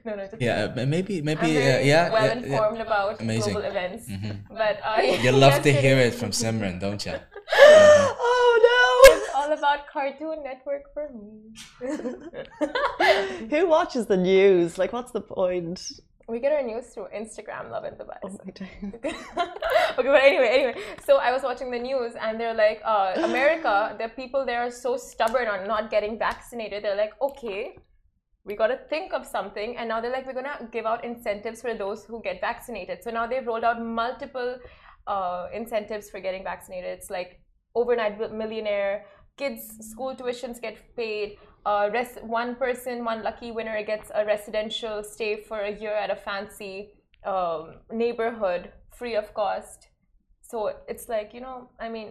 no 0.06 0.16
no 0.16 0.28
just 0.28 0.42
Yeah, 0.42 0.74
uh, 0.78 0.86
maybe 0.86 1.22
maybe 1.22 1.48
I'm 1.58 1.58
uh, 1.58 1.80
yeah, 1.92 2.10
well 2.14 2.26
yeah, 2.26 2.34
yeah. 2.36 2.46
informed 2.46 2.82
about 2.82 3.20
Amazing. 3.22 3.54
global 3.54 3.70
events. 3.70 4.04
Mhm. 4.10 4.34
But 4.62 4.76
uh, 4.86 5.02
You 5.26 5.32
love 5.32 5.62
to 5.64 5.72
hear 5.84 5.98
it 6.08 6.14
from 6.14 6.32
Simran, 6.32 6.80
don't 6.80 7.04
you? 7.06 7.16
Oh 8.22 8.52
no! 8.70 9.16
It's 9.16 9.30
all 9.36 9.52
about 9.54 9.88
Cartoon 9.88 10.44
Network 10.44 10.94
for 10.94 11.10
me. 11.10 11.54
Who 13.50 13.68
watches 13.68 14.06
the 14.08 14.18
news? 14.18 14.78
Like, 14.78 14.94
what's 14.94 15.12
the 15.12 15.22
point? 15.22 15.82
we 16.30 16.40
get 16.40 16.52
our 16.52 16.62
news 16.62 16.86
through 16.94 17.08
Instagram, 17.16 17.72
Lovin 17.72 17.96
Dubai. 17.96 18.18
Oh 18.24 18.30
my 18.30 18.52
okay, 19.98 20.12
but 20.14 20.24
anyway, 20.24 20.50
anyway. 20.58 20.76
So 21.04 21.18
I 21.18 21.32
was 21.32 21.42
watching 21.42 21.72
the 21.72 21.80
news, 21.80 22.14
and 22.22 22.40
they're 22.40 22.54
like, 22.54 22.82
uh, 22.86 23.14
America, 23.24 23.96
the 24.00 24.10
people 24.10 24.46
there 24.46 24.62
are 24.62 24.72
so 24.72 24.96
stubborn 24.96 25.48
on 25.48 25.68
not 25.68 25.90
getting 25.90 26.20
vaccinated. 26.20 26.84
They're 26.84 26.96
like, 26.96 27.14
okay, 27.20 27.78
we 28.46 28.56
got 28.56 28.68
to 28.68 28.78
think 28.90 29.14
of 29.14 29.26
something, 29.26 29.76
and 29.78 29.90
now 29.90 30.00
they're 30.02 30.12
like, 30.12 30.28
we're 30.28 30.40
gonna 30.42 30.70
give 30.72 30.86
out 30.86 31.04
incentives 31.04 31.62
for 31.62 31.74
those 31.74 32.06
who 32.06 32.22
get 32.22 32.40
vaccinated. 32.40 33.04
So 33.04 33.10
now 33.10 33.26
they've 33.26 33.46
rolled 33.46 33.64
out 33.64 33.84
multiple 33.84 34.60
uh, 35.10 35.48
incentives 35.54 36.10
for 36.10 36.20
getting 36.20 36.44
vaccinated. 36.44 36.92
It's 36.98 37.10
like 37.10 37.42
overnight 37.76 38.16
millionaire, 38.32 39.06
kids' 39.38 39.66
school 39.92 40.16
tuitions 40.16 40.62
get 40.62 40.78
paid. 40.96 41.38
Uh, 41.66 41.90
res- 41.92 42.20
one 42.22 42.56
person, 42.56 43.04
one 43.04 43.24
lucky 43.24 43.52
winner 43.52 43.84
gets 43.84 44.12
a 44.14 44.24
residential 44.26 45.04
stay 45.04 45.34
for 45.48 45.60
a 45.62 45.74
year 45.82 45.96
at 46.04 46.10
a 46.10 46.16
fancy 46.16 46.94
um, 47.26 47.64
neighborhood 47.92 48.72
free 48.98 49.16
of 49.16 49.34
cost. 49.34 49.88
So 50.42 50.74
it's 50.88 51.10
like, 51.10 51.34
you 51.34 51.42
know, 51.42 51.70
I 51.80 51.90
mean, 51.90 52.10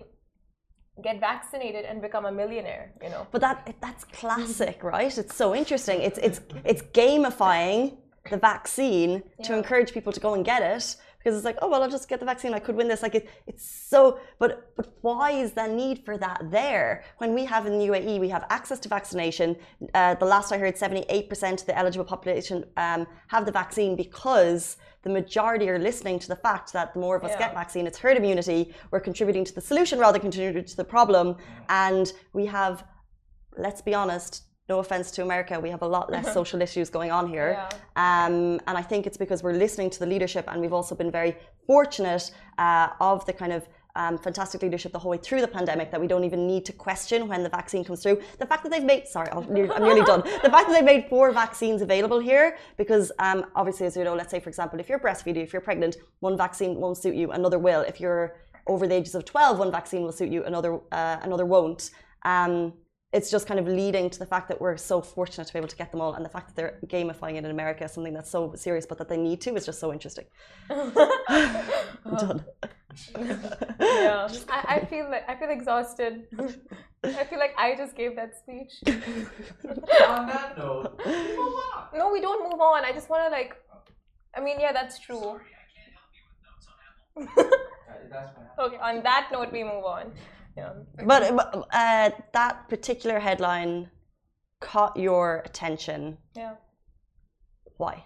get 1.02 1.21
vaccinated 1.21 1.85
and 1.85 2.02
become 2.02 2.26
a 2.26 2.33
millionaire, 2.33 2.93
you 3.02 3.09
know. 3.09 3.26
But 3.31 3.40
that 3.40 3.75
that's 3.81 4.05
classic, 4.05 4.83
right? 4.83 5.17
It's 5.17 5.35
so 5.35 5.55
interesting. 5.55 6.02
It's 6.02 6.19
it's 6.19 6.40
it's 6.64 6.83
gamifying 6.83 7.99
the 8.31 8.37
vaccine 8.37 9.23
to 9.45 9.57
encourage 9.57 9.93
people 9.93 10.12
to 10.12 10.21
go 10.21 10.35
and 10.35 10.45
get 10.45 10.62
it 10.62 10.97
because 11.18 11.37
it's 11.37 11.44
like, 11.44 11.58
oh 11.62 11.68
well, 11.68 11.82
I'll 11.82 11.90
just 11.90 12.08
get 12.08 12.20
the 12.20 12.26
vaccine. 12.26 12.54
I 12.54 12.58
could 12.60 12.76
win 12.76 12.88
this. 12.88 13.02
Like 13.02 13.14
it, 13.14 13.28
it's 13.46 13.68
so. 13.68 14.18
But 14.38 14.75
but 14.76 14.87
why 15.02 15.32
is 15.32 15.52
the 15.52 15.66
need 15.66 16.04
for 16.04 16.16
that 16.18 16.50
there 16.50 17.04
when 17.18 17.34
we 17.34 17.44
have 17.44 17.66
in 17.66 17.78
the 17.78 17.87
UAE 17.88 18.20
we 18.20 18.28
have 18.28 18.44
access 18.50 18.78
to 18.80 18.88
vaccination? 18.88 19.56
Uh, 19.94 20.14
the 20.14 20.25
last 20.25 20.52
I 20.52 20.58
heard, 20.58 20.76
seventy 20.78 21.04
eight 21.08 21.28
percent 21.28 21.60
of 21.60 21.66
the 21.66 21.76
eligible 21.76 22.04
population 22.04 22.64
um, 22.76 23.06
have 23.28 23.46
the 23.46 23.52
vaccine 23.52 23.96
because 23.96 24.76
the 25.02 25.10
majority 25.10 25.68
are 25.68 25.78
listening 25.78 26.18
to 26.20 26.28
the 26.28 26.37
fact 26.37 26.72
that 26.72 26.94
the 26.94 27.00
more 27.00 27.16
of 27.16 27.25
us 27.25 27.30
Yeah. 27.32 27.38
get 27.38 27.54
vaccine, 27.54 27.87
it's 27.87 27.98
herd 27.98 28.16
immunity. 28.16 28.75
We're 28.90 29.00
contributing 29.00 29.44
to 29.44 29.54
the 29.54 29.60
solution 29.60 29.98
rather 29.98 30.18
than 30.18 30.22
contributing 30.30 30.64
to 30.64 30.76
the 30.76 30.84
problem, 30.84 31.37
and 31.68 32.12
we 32.32 32.46
have 32.46 32.84
let's 33.56 33.82
be 33.82 33.92
honest, 33.92 34.44
no 34.68 34.78
offense 34.80 35.10
to 35.12 35.22
America, 35.22 35.58
we 35.58 35.70
have 35.70 35.82
a 35.82 35.87
lot 35.87 36.10
less 36.10 36.32
social 36.38 36.60
issues 36.62 36.90
going 36.90 37.10
on 37.10 37.28
here. 37.28 37.52
Yeah. 37.52 37.68
Um, 37.96 38.60
and 38.66 38.76
I 38.78 38.82
think 38.82 39.06
it's 39.06 39.16
because 39.16 39.42
we're 39.42 39.54
listening 39.54 39.90
to 39.90 39.98
the 39.98 40.06
leadership, 40.06 40.44
and 40.48 40.60
we've 40.60 40.72
also 40.72 40.94
been 40.94 41.10
very 41.10 41.37
fortunate 41.66 42.30
uh, 42.58 42.88
of 43.00 43.25
the 43.26 43.32
kind 43.32 43.52
of 43.52 43.66
um, 43.96 44.16
fantastic 44.16 44.62
leadership 44.62 44.92
the 44.92 44.98
whole 44.98 45.10
way 45.10 45.18
through 45.18 45.40
the 45.40 45.48
pandemic 45.48 45.90
that 45.90 46.00
we 46.00 46.06
don't 46.06 46.22
even 46.22 46.46
need 46.46 46.64
to 46.66 46.72
question 46.72 47.26
when 47.26 47.42
the 47.42 47.48
vaccine 47.48 47.84
comes 47.84 48.02
through. 48.02 48.20
The 48.38 48.46
fact 48.46 48.62
that 48.62 48.70
they've 48.70 48.84
made, 48.84 49.08
sorry, 49.08 49.28
I'm 49.32 49.52
nearly 49.52 50.04
done. 50.04 50.20
The 50.20 50.50
fact 50.50 50.68
that 50.68 50.72
they've 50.72 50.84
made 50.84 51.08
four 51.08 51.32
vaccines 51.32 51.82
available 51.82 52.20
here, 52.20 52.56
because 52.76 53.10
um, 53.18 53.46
obviously, 53.56 53.87
as 53.87 53.96
you 53.96 54.04
know, 54.04 54.14
let's 54.14 54.30
say, 54.30 54.38
for 54.38 54.50
example, 54.50 54.78
if 54.78 54.88
you're 54.88 55.00
breastfeeding, 55.00 55.42
if 55.42 55.52
you're 55.52 55.62
pregnant, 55.62 55.96
one 56.20 56.37
vaccine 56.37 56.76
won't 56.76 56.96
suit 56.96 57.16
you, 57.16 57.32
another 57.32 57.58
will. 57.58 57.80
If 57.80 58.00
you're 58.00 58.37
over 58.68 58.87
the 58.87 58.94
ages 58.94 59.14
of 59.16 59.25
12, 59.25 59.58
one 59.58 59.72
vaccine 59.72 60.02
will 60.02 60.12
suit 60.12 60.30
you, 60.30 60.44
another, 60.44 60.78
uh, 60.92 61.16
another 61.22 61.44
won't. 61.44 61.90
Um, 62.25 62.75
it's 63.12 63.31
just 63.31 63.47
kind 63.47 63.59
of 63.59 63.67
leading 63.67 64.11
to 64.11 64.19
the 64.19 64.27
fact 64.27 64.49
that 64.49 64.61
we're 64.61 64.77
so 64.77 65.00
fortunate 65.00 65.47
to 65.47 65.53
be 65.53 65.59
able 65.59 65.69
to 65.69 65.77
get 65.77 65.91
them 65.93 66.00
all, 66.00 66.15
and 66.15 66.25
the 66.25 66.29
fact 66.29 66.49
that 66.49 66.57
they're 66.57 66.79
gamifying 66.87 67.37
it 67.37 67.45
in 67.45 67.50
America 67.50 67.85
is 67.85 67.93
something 67.93 68.12
that's 68.12 68.31
so 68.31 68.53
serious, 68.55 68.85
but 68.85 68.99
that 68.99 69.09
they 69.09 69.17
need 69.17 69.41
to 69.43 69.55
is 69.55 69.65
just 69.65 69.81
so 69.81 69.93
interesting. 69.93 70.27
I'm 70.71 72.17
done. 72.17 72.45
yeah. 73.81 74.29
I, 74.50 74.65
I 74.69 74.87
feel 74.91 75.09
like 75.11 75.25
I 75.29 75.37
feel 75.37 75.50
exhausted. 75.50 76.27
I 77.03 77.25
feel 77.25 77.38
like 77.38 77.55
I 77.57 77.75
just 77.77 77.97
gave 77.97 78.15
that 78.17 78.37
speech. 78.37 78.73
On 78.87 80.27
that 80.27 80.59
note, 80.59 81.00
move 81.07 81.55
on. 81.75 81.87
No, 81.97 82.11
we 82.12 82.21
don't 82.21 82.50
move 82.50 82.61
on. 82.61 82.85
I 82.85 82.93
just 82.93 83.09
want 83.09 83.25
to 83.25 83.31
like. 83.31 83.57
I 84.37 84.41
mean, 84.41 84.61
yeah, 84.61 84.73
that's 84.73 84.99
true. 84.99 85.41
That's 87.17 88.31
fine. 88.35 88.45
Okay, 88.59 88.77
on 88.79 89.03
that 89.03 89.29
note, 89.33 89.53
we 89.53 89.65
move 89.65 89.85
on. 89.85 90.12
Yeah. 90.59 90.73
But 91.11 91.37
but, 91.37 91.69
uh, 91.73 92.11
that 92.33 92.69
particular 92.69 93.19
headline 93.21 93.91
caught 94.61 94.97
your 94.97 95.43
attention. 95.49 96.19
Yeah. 96.35 96.55
Why? 97.77 98.05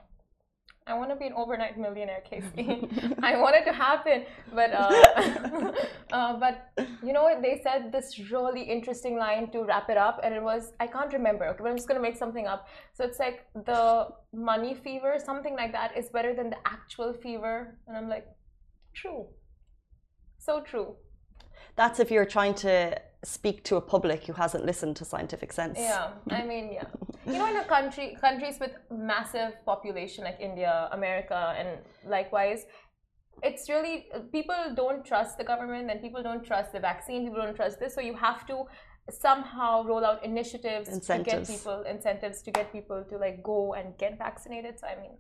I 0.87 0.95
want 0.95 1.11
to 1.11 1.17
be 1.17 1.27
an 1.27 1.33
overnight 1.43 1.79
millionaire, 1.79 2.23
Casey. 2.29 2.67
I 3.23 3.37
want 3.43 3.55
it 3.61 3.65
to 3.71 3.73
happen, 3.73 4.25
but 4.59 4.71
uh, 4.73 5.73
uh, 6.17 6.33
but 6.45 6.55
you 7.07 7.13
know 7.15 7.23
what? 7.29 7.41
They 7.41 7.61
said 7.63 7.93
this 7.93 8.07
really 8.31 8.63
interesting 8.77 9.17
line 9.17 9.51
to 9.53 9.63
wrap 9.63 9.89
it 9.89 9.97
up, 9.97 10.21
and 10.25 10.35
it 10.35 10.43
was 10.43 10.73
I 10.81 10.87
can't 10.89 11.13
remember. 11.13 11.47
Okay, 11.51 11.63
but 11.63 11.71
I'm 11.71 11.77
just 11.77 11.89
gonna 11.89 12.07
make 12.09 12.19
something 12.25 12.47
up. 12.47 12.69
So 12.93 13.05
it's 13.05 13.21
like 13.27 13.47
the 13.55 14.09
money 14.35 14.75
fever, 14.75 15.15
something 15.31 15.55
like 15.55 15.73
that, 15.73 15.97
is 15.97 16.11
better 16.11 16.35
than 16.35 16.51
the 16.51 16.61
actual 16.67 17.15
fever, 17.15 17.79
and 17.87 17.97
I'm 17.97 18.09
like, 18.09 18.27
true, 18.93 19.27
so 20.39 20.61
true. 20.61 20.97
That's 21.77 22.01
if 22.01 22.11
you're 22.11 22.27
trying 22.27 22.55
to 22.57 23.01
speak 23.25 23.63
to 23.65 23.77
a 23.77 23.81
public 23.81 24.27
who 24.27 24.33
hasn't 24.33 24.65
listened 24.65 24.97
to 24.97 25.05
scientific 25.05 25.53
sense. 25.53 25.79
Yeah, 25.79 26.11
I 26.31 26.43
mean, 26.45 26.73
yeah. 26.73 26.85
You 27.25 27.39
know, 27.39 27.49
in 27.49 27.57
a 27.57 27.65
country, 27.65 28.17
countries 28.21 28.59
with 28.61 28.73
massive 28.91 29.53
population 29.65 30.25
like 30.25 30.39
India, 30.41 30.89
America, 30.93 31.55
and 31.57 31.79
likewise, 32.09 32.67
it's 33.43 33.69
really 33.69 34.09
people 34.33 34.57
don't 34.75 35.05
trust 35.05 35.39
the 35.39 35.45
government, 35.45 35.91
and 35.91 36.01
people 36.01 36.23
don't 36.23 36.45
trust 36.45 36.73
the 36.73 36.81
vaccine. 36.81 37.25
People 37.25 37.43
don't 37.43 37.55
trust 37.55 37.79
this, 37.79 37.95
so 37.95 38.01
you 38.01 38.17
have 38.17 38.47
to 38.49 38.65
somehow 39.11 39.85
roll 39.85 40.05
out 40.05 40.25
initiatives 40.25 40.89
to 41.07 41.19
get 41.19 41.47
people 41.47 41.83
incentives 41.89 42.43
to 42.43 42.51
get 42.51 42.73
people 42.73 43.05
to 43.09 43.17
like 43.17 43.43
go 43.43 43.75
and 43.75 43.97
get 43.99 44.19
vaccinated. 44.19 44.79
So 44.79 44.87
I 44.87 45.01
mean, 45.01 45.17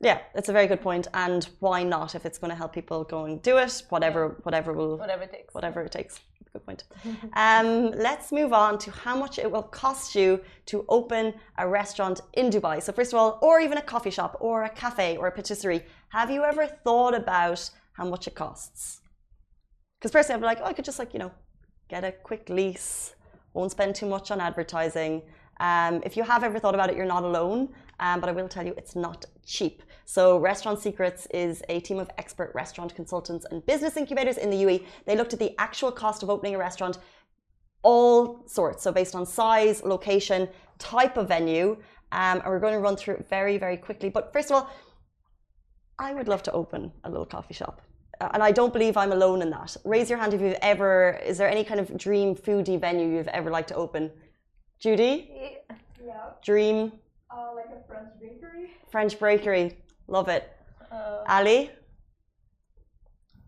Yeah, 0.00 0.18
it's 0.34 0.48
a 0.48 0.52
very 0.52 0.66
good 0.68 0.80
point. 0.80 1.08
And 1.12 1.48
why 1.60 1.82
not? 1.82 2.14
If 2.14 2.24
it's 2.24 2.38
going 2.38 2.50
to 2.50 2.56
help 2.56 2.72
people 2.72 3.04
go 3.04 3.24
and 3.24 3.42
do 3.42 3.58
it, 3.58 3.82
whatever, 3.88 4.36
whatever 4.44 4.72
will, 4.72 4.96
Whatever 4.96 5.24
it 5.24 5.32
takes. 5.32 5.54
whatever 5.54 5.82
it 5.82 5.92
takes. 5.92 6.20
Good 6.52 6.64
point. 6.64 6.84
Um, 7.34 7.90
let's 7.90 8.32
move 8.32 8.52
on 8.52 8.78
to 8.78 8.90
how 8.90 9.16
much 9.16 9.38
it 9.38 9.50
will 9.50 9.62
cost 9.62 10.14
you 10.14 10.40
to 10.66 10.84
open 10.88 11.34
a 11.58 11.68
restaurant 11.68 12.20
in 12.34 12.48
Dubai. 12.48 12.82
So, 12.82 12.90
first 12.92 13.12
of 13.12 13.18
all, 13.18 13.38
or 13.42 13.60
even 13.60 13.76
a 13.78 13.82
coffee 13.82 14.10
shop, 14.10 14.36
or 14.40 14.64
a 14.64 14.70
cafe, 14.70 15.16
or 15.18 15.26
a 15.26 15.32
patisserie. 15.32 15.82
Have 16.10 16.30
you 16.30 16.42
ever 16.44 16.66
thought 16.84 17.14
about 17.14 17.60
how 17.92 18.06
much 18.08 18.26
it 18.26 18.34
costs? 18.34 19.00
Because 19.98 20.10
personally, 20.12 20.36
I'd 20.36 20.40
be 20.40 20.46
like, 20.46 20.60
oh, 20.62 20.70
I 20.70 20.72
could 20.72 20.84
just 20.86 20.98
like 20.98 21.12
you 21.12 21.18
know, 21.18 21.32
get 21.88 22.02
a 22.04 22.12
quick 22.12 22.48
lease. 22.48 23.14
Won't 23.52 23.72
spend 23.72 23.94
too 23.94 24.06
much 24.06 24.30
on 24.30 24.40
advertising. 24.40 25.22
Um, 25.60 26.00
if 26.04 26.16
you 26.16 26.22
have 26.22 26.44
ever 26.44 26.58
thought 26.60 26.74
about 26.74 26.88
it, 26.90 26.96
you're 26.96 27.12
not 27.16 27.24
alone. 27.24 27.60
Um, 28.00 28.20
but 28.20 28.28
I 28.28 28.32
will 28.32 28.48
tell 28.48 28.64
you, 28.64 28.74
it's 28.76 28.94
not 28.94 29.24
cheap. 29.44 29.82
So, 30.10 30.38
Restaurant 30.38 30.80
Secrets 30.80 31.26
is 31.34 31.62
a 31.68 31.80
team 31.80 31.98
of 31.98 32.08
expert 32.16 32.50
restaurant 32.54 32.94
consultants 32.94 33.44
and 33.50 33.64
business 33.66 33.94
incubators 33.94 34.38
in 34.38 34.48
the 34.48 34.56
UAE. 34.56 34.86
They 35.04 35.14
looked 35.14 35.34
at 35.34 35.38
the 35.38 35.54
actual 35.58 35.92
cost 35.92 36.22
of 36.22 36.30
opening 36.30 36.54
a 36.54 36.58
restaurant, 36.58 36.96
all 37.82 38.42
sorts. 38.46 38.82
So, 38.82 38.90
based 38.90 39.14
on 39.14 39.26
size, 39.26 39.82
location, 39.84 40.48
type 40.78 41.18
of 41.18 41.28
venue. 41.28 41.76
Um, 42.10 42.40
and 42.40 42.46
we're 42.46 42.58
going 42.58 42.72
to 42.72 42.78
run 42.78 42.96
through 42.96 43.16
it 43.16 43.28
very, 43.28 43.58
very 43.58 43.76
quickly. 43.76 44.08
But 44.08 44.32
first 44.32 44.50
of 44.50 44.56
all, 44.56 44.70
I 45.98 46.14
would 46.14 46.26
love 46.26 46.42
to 46.44 46.52
open 46.52 46.90
a 47.04 47.10
little 47.10 47.26
coffee 47.26 47.52
shop. 47.52 47.82
Uh, 48.18 48.30
And 48.32 48.42
I 48.42 48.50
don't 48.50 48.72
believe 48.72 48.96
I'm 48.96 49.12
alone 49.12 49.42
in 49.42 49.50
that. 49.50 49.76
Raise 49.84 50.08
your 50.08 50.18
hand 50.18 50.32
if 50.32 50.40
you've 50.40 50.62
ever, 50.62 51.20
is 51.22 51.36
there 51.36 51.50
any 51.50 51.64
kind 51.64 51.80
of 51.80 51.94
dream 51.98 52.34
foodie 52.34 52.80
venue 52.80 53.08
you've 53.14 53.28
ever 53.28 53.50
liked 53.50 53.68
to 53.68 53.74
open? 53.74 54.10
Judy? 54.80 55.14
Yeah, 56.02 56.30
Dream 56.42 56.92
uh, 57.30 57.50
like 57.54 57.66
a 57.66 57.86
French 57.86 58.08
bakery. 58.18 58.70
French 58.90 59.20
bakery. 59.20 59.76
Love 60.08 60.28
it. 60.28 60.50
Uh, 60.90 61.22
Ali? 61.28 61.70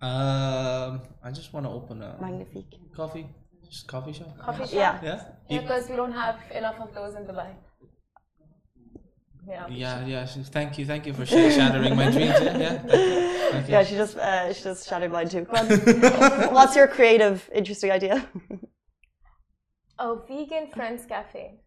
Um, 0.03 1.01
I 1.25 1.31
just 1.33 1.53
want 1.53 1.67
to 1.67 1.71
open 1.73 2.03
a 2.03 2.17
Magnifique. 2.21 2.75
coffee, 2.95 3.27
just 3.69 3.87
coffee 3.87 4.13
shop. 4.13 4.39
coffee 4.39 4.65
shop. 4.65 4.73
Yeah. 4.73 4.99
Yeah. 5.03 5.23
Yeah, 5.49 5.61
because 5.63 5.89
we 5.89 5.97
don't 5.97 6.13
have 6.13 6.39
enough 6.55 6.79
of 6.81 6.95
those 6.95 7.15
in 7.15 7.25
Dubai. 7.25 7.51
Yeah. 9.49 9.67
Yeah, 9.69 10.07
yeah. 10.07 10.27
Thank 10.27 10.79
you, 10.79 10.87
thank 10.87 11.07
you 11.07 11.13
for 11.15 11.27
sh- 11.27 11.55
shattering 11.57 11.97
my 11.97 12.11
dreams. 12.11 12.39
Yeah, 12.41 12.59
yeah. 12.59 12.79
Thank 13.51 13.69
you. 13.69 13.73
Yeah, 13.75 13.83
she 13.85 13.95
just 13.97 14.17
uh, 14.17 14.53
she 14.53 14.63
just 14.63 14.89
shattered 14.89 15.11
mine 15.11 15.29
too. 15.29 15.45
What's 16.57 16.77
your 16.77 16.87
creative, 16.89 17.49
interesting 17.55 17.91
idea? 17.91 18.27
Oh, 20.03 20.23
vegan 20.27 20.67
Friends 20.75 21.05
cafe. 21.05 21.61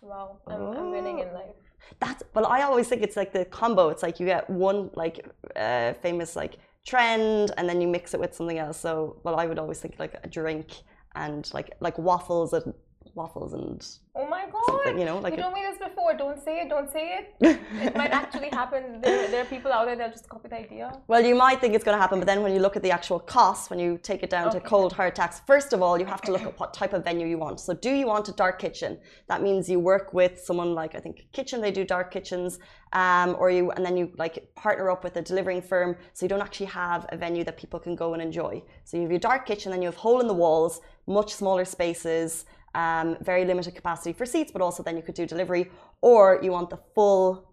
Wow, 0.00 0.38
I'm, 0.46 0.62
I'm 0.78 0.90
winning 0.92 1.18
in 1.18 1.34
life. 1.34 1.56
That's 1.98 2.22
well, 2.34 2.46
I 2.46 2.62
always 2.62 2.88
think 2.88 3.02
it's 3.02 3.16
like 3.16 3.32
the 3.32 3.44
combo. 3.44 3.88
It's 3.88 4.02
like 4.02 4.20
you 4.20 4.26
get 4.26 4.48
one 4.48 4.90
like 4.94 5.26
uh, 5.56 5.94
famous 5.94 6.36
like 6.36 6.58
trend, 6.86 7.52
and 7.56 7.68
then 7.68 7.80
you 7.80 7.88
mix 7.88 8.14
it 8.14 8.20
with 8.20 8.34
something 8.34 8.58
else. 8.58 8.78
So, 8.78 9.20
well, 9.24 9.36
I 9.38 9.46
would 9.46 9.58
always 9.58 9.80
think 9.80 9.96
like 9.98 10.14
a 10.22 10.28
drink 10.28 10.82
and 11.14 11.48
like 11.52 11.74
like 11.80 11.98
waffles 11.98 12.52
and 12.52 12.74
waffles 13.14 13.52
and 13.52 13.86
Oh 14.14 14.26
my 14.26 14.44
god! 14.50 14.98
you 14.98 15.04
know, 15.04 15.18
like 15.18 15.36
you 15.36 15.42
told 15.42 15.54
me 15.54 15.62
this 15.62 15.78
before. 15.78 16.14
Don't 16.14 16.42
say 16.44 16.60
it. 16.60 16.68
Don't 16.68 16.90
say 16.90 17.18
it. 17.18 17.34
it 17.80 17.96
might 17.96 18.10
actually 18.10 18.48
happen. 18.48 19.00
There, 19.00 19.28
there 19.28 19.42
are 19.42 19.44
people 19.44 19.72
out 19.72 19.86
there 19.86 19.94
that 19.96 20.10
just 20.12 20.28
copy 20.28 20.48
the 20.48 20.58
idea. 20.58 21.00
Well, 21.06 21.24
you 21.24 21.36
might 21.36 21.60
think 21.60 21.74
it's 21.74 21.84
going 21.84 21.96
to 21.96 22.00
happen, 22.00 22.18
but 22.18 22.26
then 22.26 22.42
when 22.42 22.52
you 22.52 22.60
look 22.60 22.76
at 22.76 22.82
the 22.82 22.90
actual 22.90 23.20
costs, 23.20 23.70
when 23.70 23.78
you 23.78 23.98
take 24.02 24.24
it 24.24 24.30
down 24.30 24.50
to 24.50 24.60
cold 24.60 24.92
hard 24.92 25.14
tax, 25.14 25.40
first 25.46 25.72
of 25.72 25.80
all, 25.80 25.98
you 25.98 26.06
have 26.06 26.22
to 26.22 26.32
look 26.32 26.42
at 26.42 26.58
what 26.58 26.74
type 26.74 26.92
of 26.92 27.04
venue 27.04 27.26
you 27.26 27.38
want. 27.38 27.60
So, 27.60 27.72
do 27.72 27.90
you 27.90 28.06
want 28.06 28.28
a 28.28 28.32
dark 28.32 28.58
kitchen? 28.58 28.98
That 29.28 29.42
means 29.42 29.68
you 29.68 29.78
work 29.78 30.12
with 30.12 30.40
someone 30.40 30.74
like 30.74 30.94
I 30.96 31.00
think 31.00 31.26
Kitchen. 31.32 31.60
They 31.60 31.70
do 31.70 31.84
dark 31.84 32.10
kitchens, 32.10 32.58
um, 32.92 33.36
or 33.38 33.50
you 33.50 33.70
and 33.70 33.84
then 33.86 33.96
you 33.96 34.10
like 34.18 34.52
partner 34.56 34.90
up 34.90 35.04
with 35.04 35.16
a 35.16 35.22
delivering 35.22 35.62
firm, 35.62 35.96
so 36.14 36.24
you 36.24 36.28
don't 36.28 36.42
actually 36.42 36.66
have 36.66 37.06
a 37.10 37.16
venue 37.16 37.44
that 37.44 37.56
people 37.56 37.78
can 37.78 37.94
go 37.94 38.14
and 38.14 38.22
enjoy. 38.22 38.62
So 38.84 38.96
you 38.96 39.04
have 39.04 39.12
your 39.12 39.20
dark 39.20 39.46
kitchen, 39.46 39.70
then 39.70 39.82
you 39.82 39.86
have 39.86 39.96
hole 39.96 40.20
in 40.20 40.26
the 40.26 40.34
walls, 40.34 40.80
much 41.06 41.32
smaller 41.32 41.64
spaces. 41.64 42.44
Um, 42.74 43.16
very 43.20 43.44
limited 43.44 43.74
capacity 43.74 44.12
for 44.12 44.24
seats, 44.24 44.52
but 44.52 44.62
also 44.62 44.82
then 44.82 44.96
you 44.96 45.02
could 45.02 45.16
do 45.16 45.26
delivery, 45.26 45.70
or 46.02 46.38
you 46.42 46.52
want 46.52 46.70
the 46.70 46.78
full 46.94 47.52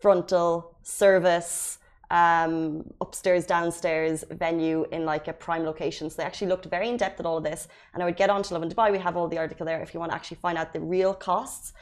frontal 0.00 0.76
service 0.82 1.78
um, 2.10 2.84
upstairs, 3.00 3.46
downstairs 3.46 4.24
venue 4.30 4.86
in 4.92 5.04
like 5.04 5.28
a 5.28 5.32
prime 5.32 5.64
location. 5.64 6.08
So 6.08 6.16
they 6.18 6.24
actually 6.24 6.48
looked 6.48 6.66
very 6.66 6.88
in 6.88 6.96
depth 6.96 7.20
at 7.20 7.26
all 7.26 7.38
of 7.38 7.44
this. 7.44 7.68
And 7.92 8.02
I 8.02 8.06
would 8.06 8.16
get 8.16 8.30
on 8.30 8.42
to 8.44 8.54
Lovin 8.54 8.70
Dubai. 8.70 8.90
We 8.90 8.98
have 8.98 9.16
all 9.16 9.28
the 9.28 9.38
article 9.38 9.66
there 9.66 9.82
if 9.82 9.92
you 9.92 10.00
want 10.00 10.12
to 10.12 10.16
actually 10.16 10.38
find 10.38 10.56
out 10.56 10.72
the 10.72 10.80
real 10.80 11.14
costs. 11.14 11.72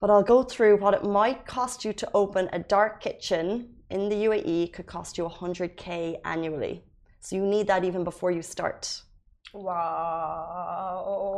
But 0.00 0.10
I'll 0.10 0.22
go 0.22 0.42
through 0.42 0.78
what 0.78 0.94
it 0.94 1.04
might 1.04 1.46
cost 1.46 1.84
you 1.84 1.92
to 1.92 2.08
open 2.14 2.48
a 2.52 2.58
dark 2.58 3.00
kitchen 3.00 3.74
in 3.90 4.08
the 4.08 4.14
UAE 4.26 4.72
could 4.72 4.86
cost 4.86 5.18
you 5.18 5.24
100k 5.24 6.20
annually. 6.24 6.84
So 7.18 7.36
you 7.36 7.44
need 7.44 7.66
that 7.66 7.84
even 7.84 8.04
before 8.04 8.30
you 8.30 8.40
start. 8.40 9.02
Wow. 9.52 11.30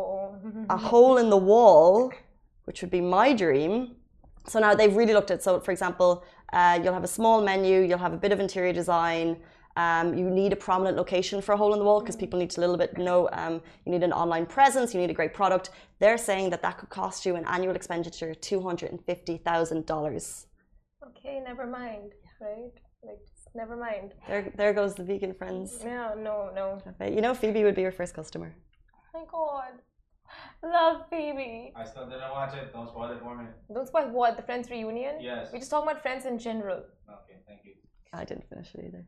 a 0.71 0.77
hole 0.77 1.17
in 1.19 1.31
the 1.31 1.37
wall, 1.37 2.13
which 2.65 2.83
would 2.83 2.91
be 2.91 3.01
my 3.01 3.33
dream. 3.33 3.97
So 4.47 4.59
now 4.59 4.75
they've 4.75 4.95
really 4.95 5.15
looked 5.15 5.31
at. 5.31 5.43
So, 5.43 5.61
for 5.61 5.71
example, 5.71 6.25
uh, 6.53 6.79
you'll 6.83 6.95
have 6.95 7.05
a 7.05 7.09
small 7.09 7.41
menu, 7.43 7.81
you'll 7.81 7.99
have 7.99 8.13
a 8.13 8.19
bit 8.19 8.33
of 8.33 8.41
interior 8.41 8.73
design. 8.73 9.39
Um, 9.77 10.15
you 10.15 10.29
need 10.29 10.53
a 10.53 10.57
prominent 10.57 10.99
location 10.99 11.41
for 11.41 11.53
a 11.53 11.57
hole 11.57 11.73
in 11.73 11.79
the 11.79 11.85
wall 11.85 12.01
because 12.01 12.15
people 12.15 12.39
need 12.39 12.51
to 12.51 12.61
a 12.61 12.63
little 12.63 12.77
bit 12.77 12.99
know. 12.99 13.29
Um, 13.33 13.63
you 13.87 13.93
need 13.93 14.03
an 14.03 14.13
online 14.13 14.45
presence. 14.45 14.93
You 14.93 15.01
need 15.01 15.09
a 15.09 15.15
great 15.15 15.33
product. 15.33 15.71
They're 15.99 16.19
saying 16.19 16.51
that 16.51 16.61
that 16.61 16.77
could 16.77 16.91
cost 16.91 17.25
you 17.25 17.37
an 17.37 17.47
annual 17.47 17.75
expenditure 17.75 18.31
of 18.31 18.41
two 18.43 18.61
hundred 18.61 18.91
and 18.91 19.03
fifty 19.07 19.39
thousand 19.39 19.87
dollars. 19.87 20.47
Okay, 21.09 21.41
never 21.43 21.67
mind. 21.67 22.13
Right? 22.39 22.73
Like, 23.03 23.21
never 23.55 23.77
mind. 23.77 24.15
There, 24.29 24.53
there 24.57 24.73
goes 24.73 24.95
the 24.95 25.05
vegan 25.05 25.35
friends. 25.35 25.79
Yeah, 25.85 26.15
no, 26.17 26.51
no. 26.55 26.81
cafe. 26.85 27.15
You 27.15 27.21
know, 27.21 27.35
Phoebe 27.35 27.65
would 27.65 27.75
be 27.75 27.83
your 27.83 27.93
first 27.93 28.15
customer. 28.15 28.55
my 29.15 29.25
god. 29.31 29.75
Love 30.63 31.03
Phoebe. 31.11 31.73
I 31.77 31.85
still 31.85 32.09
didn't 32.09 32.31
watch 32.31 32.55
it. 32.55 32.73
Don't 32.73 32.89
spoil 32.89 33.11
it 33.11 33.21
for 33.21 33.37
me. 33.37 33.47
Don't 33.75 33.87
spoil 33.87 34.09
what? 34.11 34.37
The 34.37 34.43
Friends 34.43 34.71
reunion? 34.71 35.17
Yes. 35.21 35.49
We're 35.53 35.59
just 35.59 35.71
talking 35.71 35.91
about 35.91 36.03
Friends 36.03 36.25
in 36.25 36.39
general. 36.39 36.81
Okay, 37.09 37.37
thank 37.47 37.61
you. 37.65 37.75
I 38.13 38.25
didn't 38.25 38.49
finish 38.49 38.75
it 38.75 38.85
either. 38.87 39.05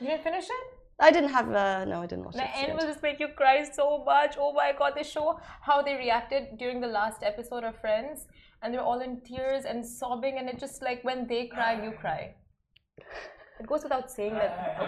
You 0.00 0.06
didn't 0.08 0.22
finish 0.22 0.44
it? 0.44 0.66
I 0.98 1.10
didn't 1.10 1.30
have. 1.30 1.52
Uh, 1.52 1.84
no, 1.84 2.02
I 2.02 2.06
didn't 2.06 2.24
watch 2.24 2.36
it. 2.36 2.38
The 2.38 2.44
it. 2.44 2.68
end 2.68 2.78
will 2.78 2.86
just 2.86 3.02
make 3.02 3.20
you 3.20 3.28
cry 3.28 3.64
so 3.70 4.02
much. 4.04 4.36
Oh 4.38 4.52
my 4.52 4.72
god, 4.78 4.92
they 4.96 5.02
show 5.02 5.38
how 5.60 5.82
they 5.82 5.94
reacted 5.94 6.56
during 6.58 6.80
the 6.80 6.86
last 6.86 7.22
episode 7.22 7.64
of 7.64 7.78
Friends, 7.80 8.26
and 8.62 8.72
they're 8.72 8.80
all 8.80 9.00
in 9.00 9.20
tears 9.20 9.64
and 9.66 9.84
sobbing, 9.84 10.38
and 10.38 10.48
it 10.48 10.58
just 10.58 10.82
like 10.82 11.04
when 11.04 11.26
they 11.26 11.48
cry, 11.48 11.82
you 11.84 11.92
cry. 11.92 12.34
It 13.60 13.66
goes 13.66 13.82
without 13.82 14.10
saying 14.10 14.34
that. 14.34 14.80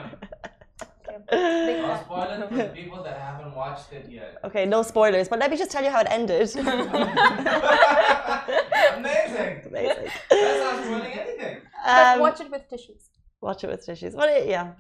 Okay. 1.08 1.18
Big 1.30 1.76
Don't 1.80 2.00
spoil 2.04 2.22
it 2.30 2.48
for 2.48 2.54
the 2.56 2.64
people 2.82 3.02
that 3.02 3.16
haven't 3.18 3.54
watched 3.54 3.92
it 3.92 4.06
yet. 4.10 4.36
Okay, 4.44 4.66
no 4.66 4.82
spoilers, 4.82 5.28
but 5.28 5.38
let 5.38 5.50
me 5.50 5.56
just 5.56 5.70
tell 5.70 5.82
you 5.82 5.90
how 5.90 6.00
it 6.00 6.06
ended. 6.10 6.54
Amazing. 8.96 9.62
Amazing. 9.66 10.08
That's 10.30 10.60
not 10.64 10.84
spoiling 10.84 11.12
anything. 11.12 11.56
But 11.84 12.14
Um, 12.16 12.20
watch 12.20 12.40
it 12.40 12.50
with 12.50 12.68
tissues. 12.68 13.08
watch 13.40 13.64
it 13.64 13.68
with 13.70 13.84
tissues. 13.86 14.14
Well, 14.14 14.28
it, 14.28 14.46
yeah, 14.48 14.72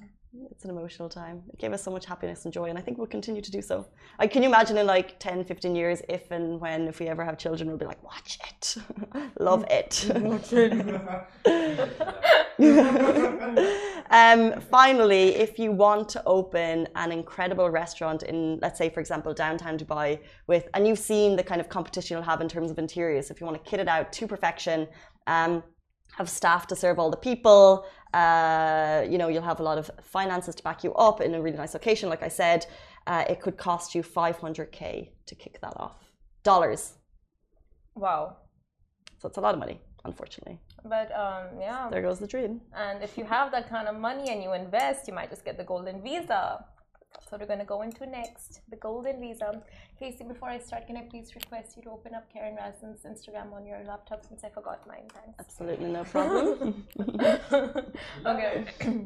it's 0.50 0.64
an 0.64 0.70
emotional 0.70 1.08
time. 1.08 1.42
It 1.52 1.58
gave 1.58 1.72
us 1.72 1.82
so 1.82 1.90
much 1.90 2.04
happiness 2.04 2.44
and 2.44 2.52
joy, 2.52 2.66
and 2.66 2.78
I 2.78 2.82
think 2.82 2.98
we'll 2.98 3.06
continue 3.06 3.40
to 3.40 3.50
do 3.50 3.62
so. 3.62 3.86
Like, 4.18 4.30
can 4.30 4.42
you 4.42 4.48
imagine 4.48 4.76
in 4.76 4.86
like 4.86 5.18
10, 5.18 5.44
15 5.44 5.74
years, 5.74 6.02
if 6.08 6.30
and 6.30 6.60
when, 6.60 6.88
if 6.88 7.00
we 7.00 7.08
ever 7.08 7.24
have 7.24 7.38
children, 7.38 7.68
we'll 7.68 7.78
be 7.78 7.86
like, 7.86 8.02
watch 8.02 8.38
it, 8.48 8.76
love 9.40 9.64
it. 9.70 10.04
um, 14.10 14.60
finally, 14.60 15.36
if 15.36 15.58
you 15.58 15.72
want 15.72 16.08
to 16.10 16.22
open 16.26 16.88
an 16.94 17.12
incredible 17.12 17.70
restaurant 17.70 18.22
in, 18.24 18.58
let's 18.60 18.78
say, 18.78 18.90
for 18.90 19.00
example, 19.00 19.32
downtown 19.32 19.78
Dubai, 19.78 20.20
with 20.46 20.68
and 20.74 20.86
you've 20.86 20.98
seen 20.98 21.36
the 21.36 21.44
kind 21.44 21.60
of 21.60 21.68
competition 21.68 22.16
you'll 22.16 22.24
have 22.24 22.40
in 22.40 22.48
terms 22.48 22.70
of 22.70 22.78
interiors. 22.78 23.30
If 23.30 23.40
you 23.40 23.46
want 23.46 23.62
to 23.62 23.70
kit 23.70 23.80
it 23.80 23.88
out 23.88 24.12
to 24.12 24.26
perfection, 24.26 24.88
um, 25.26 25.62
have 26.16 26.28
staff 26.28 26.66
to 26.66 26.76
serve 26.76 26.98
all 26.98 27.10
the 27.10 27.16
people. 27.16 27.86
Uh, 28.14 29.04
you 29.08 29.18
know, 29.18 29.28
you'll 29.28 29.42
have 29.42 29.60
a 29.60 29.62
lot 29.62 29.78
of 29.78 29.90
finances 30.02 30.54
to 30.54 30.62
back 30.62 30.82
you 30.84 30.94
up 30.94 31.20
in 31.20 31.34
a 31.34 31.42
really 31.42 31.56
nice 31.56 31.74
location. 31.74 32.08
Like 32.08 32.22
I 32.22 32.28
said, 32.28 32.66
uh, 33.06 33.24
it 33.28 33.40
could 33.40 33.56
cost 33.56 33.94
you 33.94 34.02
500k 34.02 35.10
to 35.26 35.34
kick 35.34 35.60
that 35.60 35.74
off. 35.76 35.96
Dollars. 36.42 36.94
Wow. 37.94 38.36
So 39.18 39.28
it's 39.28 39.38
a 39.38 39.40
lot 39.40 39.54
of 39.54 39.60
money, 39.60 39.80
unfortunately. 40.04 40.58
But 40.84 41.10
um, 41.12 41.60
yeah. 41.60 41.88
There 41.90 42.02
goes 42.02 42.18
the 42.18 42.26
dream. 42.26 42.60
And 42.74 43.02
if 43.02 43.18
you 43.18 43.24
have 43.24 43.50
that 43.52 43.68
kind 43.68 43.88
of 43.88 43.96
money 43.96 44.30
and 44.30 44.42
you 44.42 44.52
invest, 44.52 45.08
you 45.08 45.14
might 45.14 45.30
just 45.30 45.44
get 45.44 45.56
the 45.58 45.64
golden 45.64 46.02
visa. 46.02 46.64
That's 47.14 47.30
what 47.32 47.40
we're 47.40 47.46
going 47.46 47.58
to 47.58 47.64
go 47.64 47.82
into 47.82 48.06
next 48.06 48.60
the 48.70 48.76
golden 48.76 49.20
visa. 49.20 49.62
Casey, 49.98 50.24
before 50.24 50.48
I 50.48 50.58
start, 50.58 50.86
can 50.86 50.96
I 50.96 51.02
please 51.02 51.34
request 51.34 51.76
you 51.76 51.82
to 51.84 51.90
open 51.90 52.14
up 52.14 52.30
Karen 52.32 52.56
Rasmussen's 52.56 53.04
Instagram 53.04 53.52
on 53.52 53.66
your 53.66 53.82
laptop 53.86 54.24
since 54.24 54.44
I 54.44 54.48
forgot 54.50 54.86
mine? 54.86 55.08
Thanks. 55.14 55.38
Absolutely 55.38 55.90
no 55.90 56.04
problem. 56.04 56.86
okay. 58.26 58.64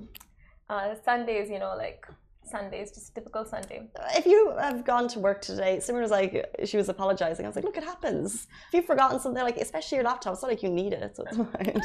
uh, 0.70 0.94
Sundays, 1.04 1.48
you 1.50 1.58
know, 1.58 1.74
like 1.76 2.06
Sundays, 2.44 2.90
just 2.92 3.10
a 3.10 3.14
typical 3.14 3.44
Sunday. 3.44 3.88
If 4.16 4.26
you 4.26 4.54
have 4.60 4.84
gone 4.84 5.08
to 5.08 5.20
work 5.20 5.40
today, 5.40 5.78
Simran 5.78 6.02
was 6.02 6.10
like, 6.10 6.48
she 6.64 6.76
was 6.76 6.88
apologizing. 6.88 7.44
I 7.46 7.48
was 7.48 7.56
like, 7.56 7.64
look, 7.64 7.76
it 7.76 7.84
happens. 7.84 8.46
If 8.68 8.74
you've 8.74 8.84
forgotten 8.86 9.20
something, 9.20 9.42
like, 9.42 9.56
especially 9.56 9.96
your 9.96 10.04
laptop, 10.04 10.34
it's 10.34 10.42
not 10.42 10.48
like 10.48 10.62
you 10.62 10.68
need 10.68 10.92
it, 10.92 11.16
so 11.16 11.24
it's 11.24 11.36
fine. 11.36 11.80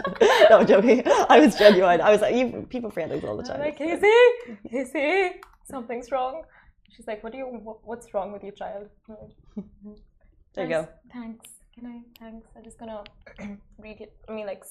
no, 0.50 0.60
I'm 0.60 0.68
joking. 0.68 1.04
I 1.30 1.40
was 1.40 1.56
genuine. 1.58 2.02
I 2.02 2.12
was 2.12 2.22
like, 2.22 2.36
you, 2.36 2.66
people 2.70 2.90
forget 2.90 3.10
things 3.10 3.24
all 3.24 3.38
the 3.38 3.44
I'm 3.44 3.50
time. 3.50 3.60
like, 3.60 3.78
Casey, 3.78 4.12
Casey, 4.70 5.40
something's 5.70 6.12
wrong. 6.12 6.44
She's 6.90 7.08
like, 7.08 7.24
what 7.24 7.34
do 7.34 7.38
you, 7.40 7.46
what's 7.84 8.14
wrong 8.14 8.32
with 8.32 8.44
your 8.44 8.54
child? 8.54 8.90
There 10.58 10.66
you 10.66 10.72
go. 10.72 10.88
Thanks. 11.14 11.50
Can 11.76 11.86
I? 11.86 12.00
Thanks. 12.20 12.48
I'm 12.56 12.64
just 12.64 12.80
gonna 12.80 13.04
read 13.78 14.02
it. 14.02 14.12
I 14.28 14.32
mean, 14.32 14.48
like 14.48 14.64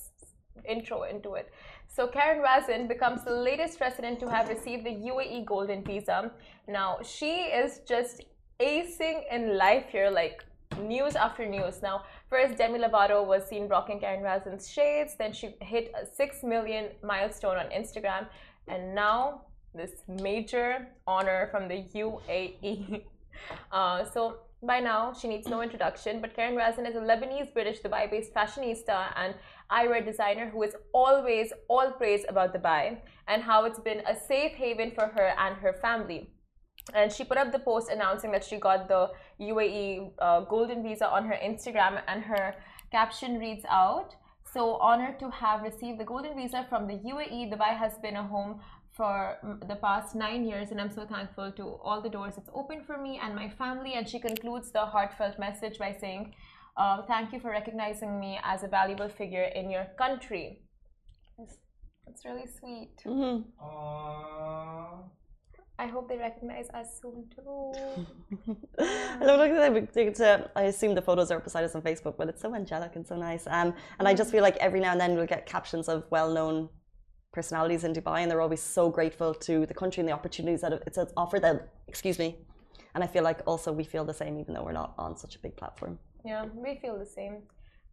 intro 0.69 1.05
into 1.05 1.35
it. 1.35 1.53
So 1.87 2.09
Karen 2.09 2.43
Wazen 2.43 2.89
becomes 2.89 3.23
the 3.23 3.31
latest 3.31 3.81
resident 3.81 4.19
to 4.21 4.29
have 4.29 4.49
received 4.49 4.85
the 4.85 4.91
UAE 4.91 5.45
Golden 5.45 5.85
Visa. 5.85 6.33
Now 6.67 6.99
she 7.05 7.33
is 7.61 7.83
just 7.87 8.25
acing 8.59 9.23
in 9.31 9.57
life 9.57 9.87
here, 9.91 10.11
like 10.11 10.45
news 10.81 11.15
after 11.15 11.47
news. 11.47 11.83
Now, 11.83 12.03
first 12.29 12.59
Demi 12.59 12.81
Lovato 12.81 13.25
was 13.25 13.47
seen 13.47 13.69
rocking 13.69 14.01
Karen 14.01 14.25
Wazen's 14.25 14.69
shades. 14.69 15.15
Then 15.17 15.33
she 15.33 15.55
hit 15.61 15.93
a 15.95 16.05
six 16.05 16.43
million 16.43 16.89
milestone 17.05 17.59
on 17.59 17.67
Instagram, 17.67 18.27
and 18.67 18.93
now 18.93 19.43
this 19.77 19.93
major 20.09 20.89
honor 21.07 21.49
from 21.51 21.69
the 21.69 21.85
UAE. 21.95 23.05
Uh, 23.71 24.03
so 24.15 24.39
by 24.63 24.81
now, 24.81 25.13
she 25.13 25.29
needs 25.29 25.47
no 25.47 25.61
introduction, 25.61 26.21
but 26.21 26.35
Karen 26.35 26.57
Wazen 26.57 26.89
is 26.89 26.97
a 26.97 27.01
Lebanese 27.01 27.53
British 27.53 27.81
Dubai 27.81 28.11
based 28.11 28.33
fashionista 28.35 29.13
and 29.15 29.35
eyewear 29.71 30.05
designer 30.05 30.49
who 30.49 30.63
is 30.63 30.75
always 30.93 31.53
all 31.69 31.93
praise 31.93 32.25
about 32.29 32.55
Dubai 32.55 32.99
and 33.29 33.43
how 33.43 33.65
it's 33.65 33.79
been 33.79 34.01
a 34.07 34.17
safe 34.17 34.53
haven 34.53 34.91
for 34.93 35.07
her 35.09 35.33
and 35.39 35.57
her 35.57 35.75
family. 35.75 36.31
And 36.95 37.13
she 37.13 37.25
put 37.25 37.37
up 37.37 37.53
the 37.53 37.59
post 37.59 37.91
announcing 37.91 38.33
that 38.33 38.45
she 38.45 38.57
got 38.57 38.89
the 38.89 39.11
UAE 39.41 40.13
uh, 40.19 40.41
Golden 40.41 40.83
Visa 40.83 41.09
on 41.09 41.27
her 41.27 41.39
Instagram, 41.45 42.01
and 42.07 42.23
her 42.23 42.55
caption 42.93 43.39
reads 43.39 43.65
out 43.69 44.15
So, 44.53 44.77
honored 44.77 45.19
to 45.19 45.29
have 45.31 45.63
received 45.63 45.99
the 46.01 46.05
Golden 46.05 46.35
Visa 46.37 46.65
from 46.71 46.87
the 46.87 46.95
UAE. 46.95 47.53
Dubai 47.53 47.77
has 47.77 47.99
been 47.99 48.17
a 48.17 48.23
home 48.23 48.61
for 48.97 49.37
mm, 49.45 49.69
the 49.69 49.77
past 49.77 50.15
nine 50.15 50.45
years, 50.45 50.71
and 50.71 50.81
I'm 50.81 50.91
so 50.91 51.05
thankful 51.05 51.53
to 51.53 51.65
all 51.85 52.01
the 52.01 52.09
doors 52.09 52.35
it's 52.37 52.49
opened 52.55 52.87
for 52.87 52.97
me 52.99 53.21
and 53.23 53.35
my 53.35 53.49
family. 53.51 53.93
And 53.95 54.09
she 54.09 54.19
concludes 54.19 54.71
the 54.71 54.87
heartfelt 54.87 55.39
message 55.39 55.79
by 55.79 55.97
saying, 56.01 56.35
uh, 56.77 57.03
Thank 57.03 57.33
you 57.33 57.41
for 57.41 57.51
recognizing 57.51 58.19
me 58.19 58.39
as 58.43 58.63
a 58.63 58.69
valuable 58.69 59.09
figure 59.09 59.49
in 59.55 59.71
your 59.71 59.87
country. 59.99 60.63
It's, 61.39 61.57
it's 62.07 62.25
really 62.25 62.47
sweet. 62.59 62.97
Mhm. 63.05 63.45
Aww. 63.63 65.11
I 65.79 65.87
hope 65.89 66.09
they 66.09 66.17
recognize 66.17 66.69
us 66.71 66.99
soon 67.03 67.27
too. 67.35 67.73
I 68.79 69.25
love 69.27 69.39
looking 69.41 69.57
at 69.57 69.75
that. 69.75 70.07
It's, 70.07 70.21
uh, 70.21 70.49
I 70.57 70.63
assume 70.63 70.95
the 70.95 71.03
photos 71.03 71.31
are 71.31 71.39
beside 71.39 71.65
us 71.65 71.75
on 71.75 71.83
Facebook, 71.83 72.17
but 72.17 72.31
it's 72.31 72.41
so 72.41 72.55
angelic 72.55 72.97
and 72.97 73.07
so 73.07 73.15
nice. 73.15 73.47
Um, 73.47 73.75
and 73.99 74.09
I 74.09 74.15
just 74.15 74.31
feel 74.31 74.43
like 74.43 74.57
every 74.57 74.81
now 74.81 74.93
and 74.93 75.01
then 75.01 75.17
we'll 75.17 75.27
get 75.27 75.45
captions 75.45 75.87
of 75.91 76.05
well-known 76.11 76.71
personalities 77.37 77.85
in 77.85 77.93
Dubai, 77.93 78.19
and 78.23 78.29
they're 78.31 78.45
always 78.49 78.65
so 78.79 78.85
grateful 78.99 79.31
to 79.49 79.55
the 79.71 79.77
country 79.83 80.01
and 80.01 80.09
the 80.11 80.17
opportunities 80.21 80.63
that 80.63 80.73
it's 80.87 80.99
offered 81.23 81.43
them. 81.49 81.61
Excuse 81.93 82.19
me. 82.25 82.31
And 82.95 83.05
I 83.07 83.09
feel 83.15 83.25
like 83.31 83.41
also 83.51 83.69
we 83.81 83.85
feel 83.85 84.05
the 84.13 84.19
same, 84.23 84.35
even 84.43 84.55
though 84.55 84.65
we're 84.67 84.81
not 84.83 84.95
on 85.07 85.11
such 85.25 85.35
a 85.39 85.41
big 85.47 85.55
platform. 85.61 85.99
Yeah, 86.25 86.47
we 86.65 86.71
feel 86.83 86.97
the 86.99 87.11
same. 87.19 87.35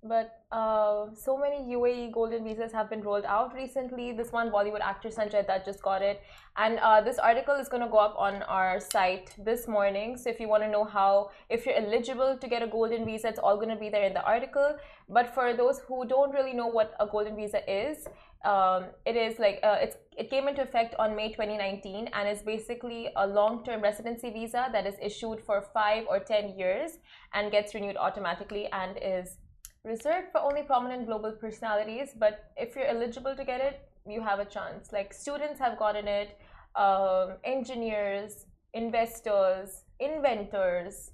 But 0.06 0.44
uh, 0.52 1.06
so 1.16 1.38
many 1.38 1.74
UAE 1.76 2.12
golden 2.12 2.44
visas 2.44 2.74
have 2.74 2.90
been 2.90 3.02
rolled 3.02 3.24
out 3.24 3.54
recently. 3.54 4.12
This 4.12 4.34
one 4.34 4.52
Bollywood 4.52 4.82
actor 4.82 5.08
Sanjay 5.10 5.48
Dutt 5.48 5.64
just 5.64 5.82
got 5.82 6.02
it, 6.02 6.22
and 6.58 6.78
uh, 6.80 7.00
this 7.00 7.18
article 7.18 7.56
is 7.56 7.70
going 7.70 7.84
to 7.84 7.90
go 7.90 7.98
up 7.98 8.16
on 8.18 8.44
our 8.44 8.82
site 8.82 9.34
this 9.38 9.66
morning. 9.68 10.18
So 10.18 10.30
if 10.30 10.42
you 10.42 10.50
want 10.50 10.64
to 10.64 10.70
know 10.70 10.84
how, 10.84 11.32
if 11.50 11.66
you're 11.66 11.76
eligible 11.76 12.38
to 12.38 12.48
get 12.48 12.62
a 12.62 12.68
golden 12.68 13.06
visa, 13.06 13.30
it's 13.30 13.40
all 13.40 13.56
going 13.56 13.70
to 13.70 13.78
be 13.78 13.90
there 13.90 14.04
in 14.04 14.14
the 14.14 14.24
article. 14.24 14.76
But 15.08 15.34
for 15.34 15.54
those 15.54 15.80
who 15.80 16.06
don't 16.06 16.34
really 16.34 16.54
know 16.54 16.68
what 16.68 16.94
a 17.00 17.08
golden 17.08 17.38
visa 17.38 17.62
is, 17.72 18.08
um, 18.44 18.88
it 19.06 19.16
is 19.16 19.40
like 19.40 19.62
uh, 19.64 19.78
it 20.18 20.30
came 20.30 20.50
into 20.50 20.62
effect 20.62 20.96
on 21.00 21.16
May 21.16 21.30
2019 21.30 22.10
and 22.14 22.28
is 22.28 22.42
basically 22.42 23.10
a 23.16 23.26
long-term 23.26 23.82
residency 23.82 24.30
visa 24.32 24.68
that 24.74 24.86
is 24.86 24.96
issued 25.02 25.40
for 25.40 25.62
five 25.74 26.04
or 26.10 26.20
ten 26.20 26.58
years 26.58 27.00
and 27.34 27.52
gets 27.52 27.74
renewed 27.74 27.96
automatically 27.96 28.68
and 28.74 28.98
is 29.02 29.38
reserved 29.84 30.28
for 30.32 30.42
only 30.42 30.64
prominent 30.64 31.06
global 31.08 31.32
personalities. 31.32 32.12
But 32.18 32.52
if 32.58 32.76
you're 32.76 32.86
eligible 32.86 33.36
to 33.36 33.44
get 33.44 33.62
it, 33.62 33.88
you 34.08 34.22
have 34.22 34.40
a 34.40 34.46
chance. 34.46 34.92
Like 34.92 35.14
students 35.14 35.60
have 35.60 35.78
gotten 35.78 36.08
it, 36.08 36.38
um, 36.76 37.34
engineers, 37.44 38.46
investors, 38.74 39.84
inventors, 40.00 41.12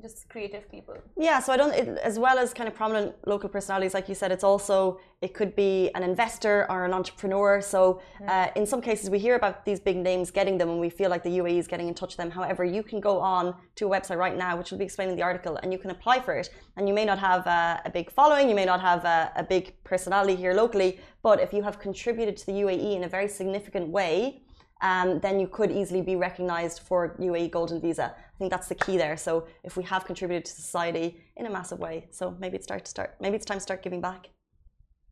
just 0.00 0.28
creative 0.28 0.70
people. 0.70 0.96
Yeah, 1.16 1.40
so 1.40 1.52
I 1.52 1.56
don't, 1.56 1.74
it, 1.74 1.98
as 1.98 2.18
well 2.18 2.38
as 2.38 2.54
kind 2.54 2.68
of 2.68 2.74
prominent 2.74 3.14
local 3.26 3.48
personalities, 3.48 3.94
like 3.94 4.08
you 4.08 4.14
said, 4.14 4.30
it's 4.32 4.44
also, 4.44 5.00
it 5.20 5.34
could 5.34 5.56
be 5.56 5.90
an 5.94 6.02
investor 6.02 6.66
or 6.70 6.84
an 6.84 6.92
entrepreneur. 6.92 7.60
So 7.60 8.00
uh, 8.26 8.48
in 8.56 8.66
some 8.66 8.80
cases, 8.80 9.10
we 9.10 9.18
hear 9.18 9.36
about 9.36 9.64
these 9.64 9.80
big 9.80 9.96
names 9.96 10.30
getting 10.30 10.58
them 10.58 10.68
and 10.70 10.80
we 10.80 10.90
feel 10.90 11.10
like 11.10 11.22
the 11.22 11.38
UAE 11.38 11.58
is 11.58 11.66
getting 11.66 11.88
in 11.88 11.94
touch 11.94 12.10
with 12.10 12.18
them. 12.18 12.30
However, 12.30 12.64
you 12.64 12.82
can 12.82 13.00
go 13.00 13.18
on 13.18 13.54
to 13.76 13.86
a 13.86 13.90
website 13.90 14.18
right 14.18 14.36
now, 14.36 14.56
which 14.56 14.70
will 14.70 14.78
be 14.78 14.84
explaining 14.84 15.16
the 15.16 15.22
article, 15.22 15.56
and 15.62 15.72
you 15.72 15.78
can 15.78 15.90
apply 15.90 16.20
for 16.20 16.34
it. 16.34 16.50
And 16.76 16.88
you 16.88 16.94
may 16.94 17.04
not 17.04 17.18
have 17.18 17.46
uh, 17.46 17.80
a 17.84 17.90
big 17.90 18.10
following, 18.10 18.48
you 18.48 18.54
may 18.54 18.64
not 18.64 18.80
have 18.80 19.04
a, 19.04 19.32
a 19.36 19.42
big 19.42 19.74
personality 19.84 20.36
here 20.36 20.54
locally, 20.54 21.00
but 21.22 21.40
if 21.40 21.52
you 21.52 21.62
have 21.62 21.78
contributed 21.78 22.36
to 22.36 22.46
the 22.46 22.52
UAE 22.52 22.96
in 22.96 23.04
a 23.04 23.08
very 23.08 23.28
significant 23.28 23.88
way, 23.88 24.42
um, 24.80 25.20
then 25.20 25.40
you 25.40 25.48
could 25.48 25.70
easily 25.70 26.02
be 26.02 26.16
recognized 26.16 26.80
for 26.80 27.16
UAE 27.18 27.50
Golden 27.50 27.80
Visa. 27.80 28.14
I 28.16 28.38
think 28.38 28.50
that's 28.50 28.68
the 28.68 28.74
key 28.74 28.96
there. 28.96 29.16
So 29.16 29.46
if 29.64 29.76
we 29.76 29.82
have 29.84 30.04
contributed 30.04 30.44
to 30.44 30.52
society 30.52 31.20
in 31.36 31.46
a 31.46 31.50
massive 31.50 31.78
way, 31.78 32.06
so 32.10 32.36
maybe 32.38 32.56
it's 32.56 32.66
start 32.66 32.84
to 32.84 32.90
start. 32.90 33.16
Maybe 33.20 33.36
it's 33.36 33.44
time 33.44 33.58
to 33.58 33.62
start 33.62 33.82
giving 33.82 34.00
back. 34.00 34.28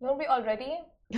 Don't 0.01 0.19
we 0.19 0.27
already? 0.27 0.79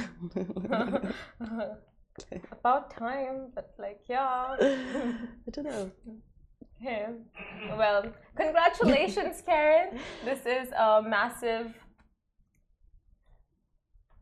About 2.53 2.91
time, 2.91 3.51
but 3.55 3.75
like, 3.79 4.01
yeah. 4.09 4.57
I 4.61 5.51
don't 5.53 5.65
know. 5.65 5.91
Okay. 6.81 7.07
Well, 7.77 8.05
congratulations, 8.37 9.43
Karen. 9.45 9.99
This 10.25 10.47
is 10.47 10.71
a 10.73 11.03
massive 11.03 11.75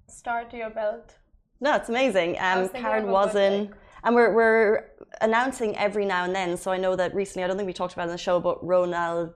start 0.09 0.51
to 0.51 0.57
your 0.57 0.71
belt. 0.71 1.19
No, 1.61 1.75
it's 1.77 1.89
amazing. 1.89 2.37
Um, 2.39 2.69
Karen 2.71 3.09
was 3.09 3.35
in, 3.35 3.67
like- 3.67 3.75
and 4.05 4.15
we're 4.15 4.33
we're 4.35 4.85
announcing 5.21 5.77
every 5.77 6.05
now 6.05 6.25
and 6.25 6.35
then. 6.35 6.57
So 6.57 6.71
I 6.71 6.77
know 6.77 6.97
that 6.97 7.15
recently, 7.15 7.45
I 7.45 7.47
don't 7.47 7.57
think 7.57 7.67
we 7.67 7.73
talked 7.73 7.95
about 7.95 8.05
it 8.05 8.11
in 8.11 8.13
the 8.13 8.19
show, 8.19 8.41
but 8.41 8.63
Ronaldinho, 8.65 9.33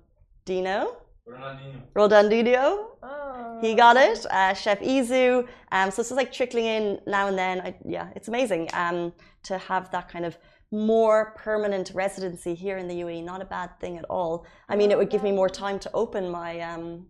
Ronaldinho. 1.29 1.83
Ronaldinho, 1.94 2.87
Oh. 3.03 3.59
he 3.61 3.75
got 3.75 3.96
it. 3.96 4.27
Uh, 4.31 4.53
Chef 4.55 4.81
Izu. 4.81 5.46
Um, 5.73 5.90
so 5.90 6.01
it's 6.01 6.09
just 6.11 6.12
like 6.12 6.33
trickling 6.33 6.66
in 6.66 7.01
now 7.07 7.29
and 7.29 7.38
then. 7.38 7.61
I, 7.61 7.75
yeah, 7.87 8.09
it's 8.16 8.29
amazing 8.29 8.68
um, 8.75 9.12
to 9.44 9.59
have 9.59 9.90
that 9.92 10.09
kind 10.09 10.25
of 10.25 10.37
more 10.73 11.35
permanent 11.37 11.90
residency 11.94 12.55
here 12.55 12.79
in 12.79 12.87
the 12.88 12.94
UAE. 13.01 13.25
Not 13.25 13.42
a 13.42 13.44
bad 13.44 13.79
thing 13.81 13.96
at 13.99 14.05
all. 14.09 14.46
I 14.68 14.77
mean, 14.77 14.90
it 14.90 14.99
would 14.99 15.11
give 15.11 15.23
me 15.23 15.33
more 15.33 15.49
time 15.49 15.79
to 15.81 15.90
open 15.92 16.31
my 16.31 16.61
um, 16.61 17.07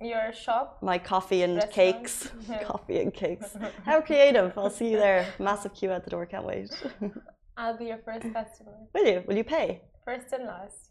Your 0.00 0.32
shop? 0.32 0.78
my 0.82 0.98
coffee 0.98 1.42
and 1.42 1.56
Restaurant. 1.56 1.74
cakes. 1.74 2.30
Coffee 2.64 3.00
and 3.00 3.12
cakes. 3.14 3.56
How 3.84 4.00
creative! 4.02 4.56
I'll 4.56 4.70
see 4.70 4.90
you 4.90 4.98
there. 4.98 5.26
Massive 5.38 5.72
queue 5.74 5.90
at 5.90 6.04
the 6.04 6.10
door. 6.10 6.26
Can't 6.26 6.44
wait. 6.44 6.70
I'll 7.56 7.78
be 7.78 7.86
your 7.86 7.98
first 8.04 8.26
customer. 8.32 8.76
Will 8.94 9.06
you? 9.06 9.24
Will 9.26 9.36
you 9.36 9.44
pay? 9.44 9.80
First 10.04 10.32
and 10.32 10.44
last. 10.44 10.90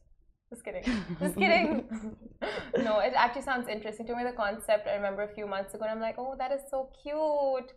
Just 0.50 0.64
kidding. 0.66 0.84
Just 1.20 1.36
kidding. 1.36 1.88
no, 2.78 3.00
it 3.00 3.14
actually 3.16 3.42
sounds 3.44 3.68
interesting. 3.68 4.06
To 4.08 4.16
me, 4.16 4.24
the 4.24 4.32
concept 4.32 4.88
I 4.88 4.96
remember 4.96 5.24
a 5.24 5.34
few 5.34 5.46
months 5.48 5.74
ago, 5.74 5.84
and 5.84 5.92
I'm 5.94 6.00
like, 6.00 6.16
oh, 6.18 6.36
that 6.38 6.52
is 6.52 6.62
so 6.70 6.90
cute. 7.02 7.18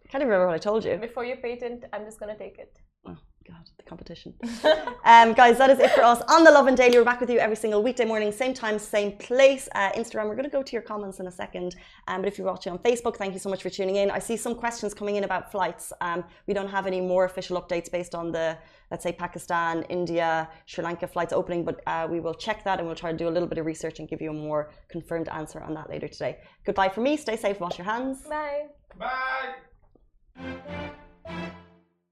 I 0.04 0.08
can't 0.10 0.24
remember 0.24 0.46
what 0.46 0.54
I 0.54 0.58
told 0.58 0.84
you. 0.84 0.96
Before 0.96 1.24
you 1.24 1.36
patent, 1.36 1.84
I'm 1.92 2.04
just 2.04 2.18
gonna 2.20 2.38
take 2.38 2.58
it. 2.58 2.72
Oh 3.06 3.16
God, 3.48 3.70
the 3.78 3.82
competition. 3.82 4.34
um, 5.04 5.32
guys, 5.32 5.56
that 5.56 5.70
is 5.70 5.78
it 5.78 5.90
for 5.92 6.02
us 6.02 6.20
on 6.28 6.44
the 6.44 6.50
Lovin 6.50 6.74
Daily. 6.74 6.98
We're 6.98 7.04
back 7.04 7.20
with 7.20 7.30
you 7.30 7.38
every 7.38 7.56
single 7.56 7.82
weekday 7.82 8.04
morning, 8.04 8.30
same 8.30 8.52
time, 8.52 8.78
same 8.78 9.12
place. 9.12 9.68
Uh, 9.74 9.90
Instagram. 9.92 10.28
We're 10.28 10.34
going 10.34 10.44
to 10.44 10.50
go 10.50 10.62
to 10.62 10.72
your 10.72 10.82
comments 10.82 11.18
in 11.18 11.26
a 11.26 11.30
second. 11.30 11.76
Um, 12.08 12.20
but 12.20 12.28
if 12.28 12.36
you're 12.36 12.46
watching 12.46 12.72
on 12.72 12.78
Facebook, 12.80 13.16
thank 13.16 13.32
you 13.32 13.38
so 13.38 13.48
much 13.48 13.62
for 13.62 13.70
tuning 13.70 13.96
in. 13.96 14.10
I 14.10 14.18
see 14.18 14.36
some 14.36 14.54
questions 14.54 14.92
coming 14.92 15.16
in 15.16 15.24
about 15.24 15.50
flights. 15.50 15.92
Um, 16.02 16.24
we 16.46 16.52
don't 16.52 16.68
have 16.68 16.86
any 16.86 17.00
more 17.00 17.24
official 17.24 17.60
updates 17.60 17.90
based 17.90 18.14
on 18.14 18.32
the, 18.32 18.58
let's 18.90 19.02
say, 19.02 19.12
Pakistan, 19.12 19.82
India, 19.84 20.48
Sri 20.66 20.84
Lanka 20.84 21.06
flights 21.06 21.32
opening, 21.32 21.64
but 21.64 21.80
uh, 21.86 22.06
we 22.10 22.20
will 22.20 22.34
check 22.34 22.64
that 22.64 22.78
and 22.78 22.86
we'll 22.86 22.96
try 22.96 23.12
to 23.12 23.16
do 23.16 23.28
a 23.28 23.34
little 23.36 23.48
bit 23.48 23.56
of 23.56 23.64
research 23.64 23.98
and 23.98 24.08
give 24.08 24.20
you 24.20 24.30
a 24.30 24.34
more 24.34 24.70
confirmed 24.90 25.28
answer 25.28 25.62
on 25.62 25.72
that 25.72 25.88
later 25.88 26.08
today. 26.08 26.38
Goodbye 26.66 26.90
for 26.90 27.00
me. 27.00 27.16
Stay 27.16 27.36
safe. 27.36 27.58
Wash 27.60 27.78
your 27.78 27.86
hands. 27.86 28.22
Bye. 28.28 28.66
Bye. 28.98 29.54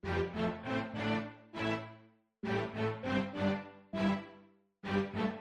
Thank 0.07 0.27
you. 5.14 5.36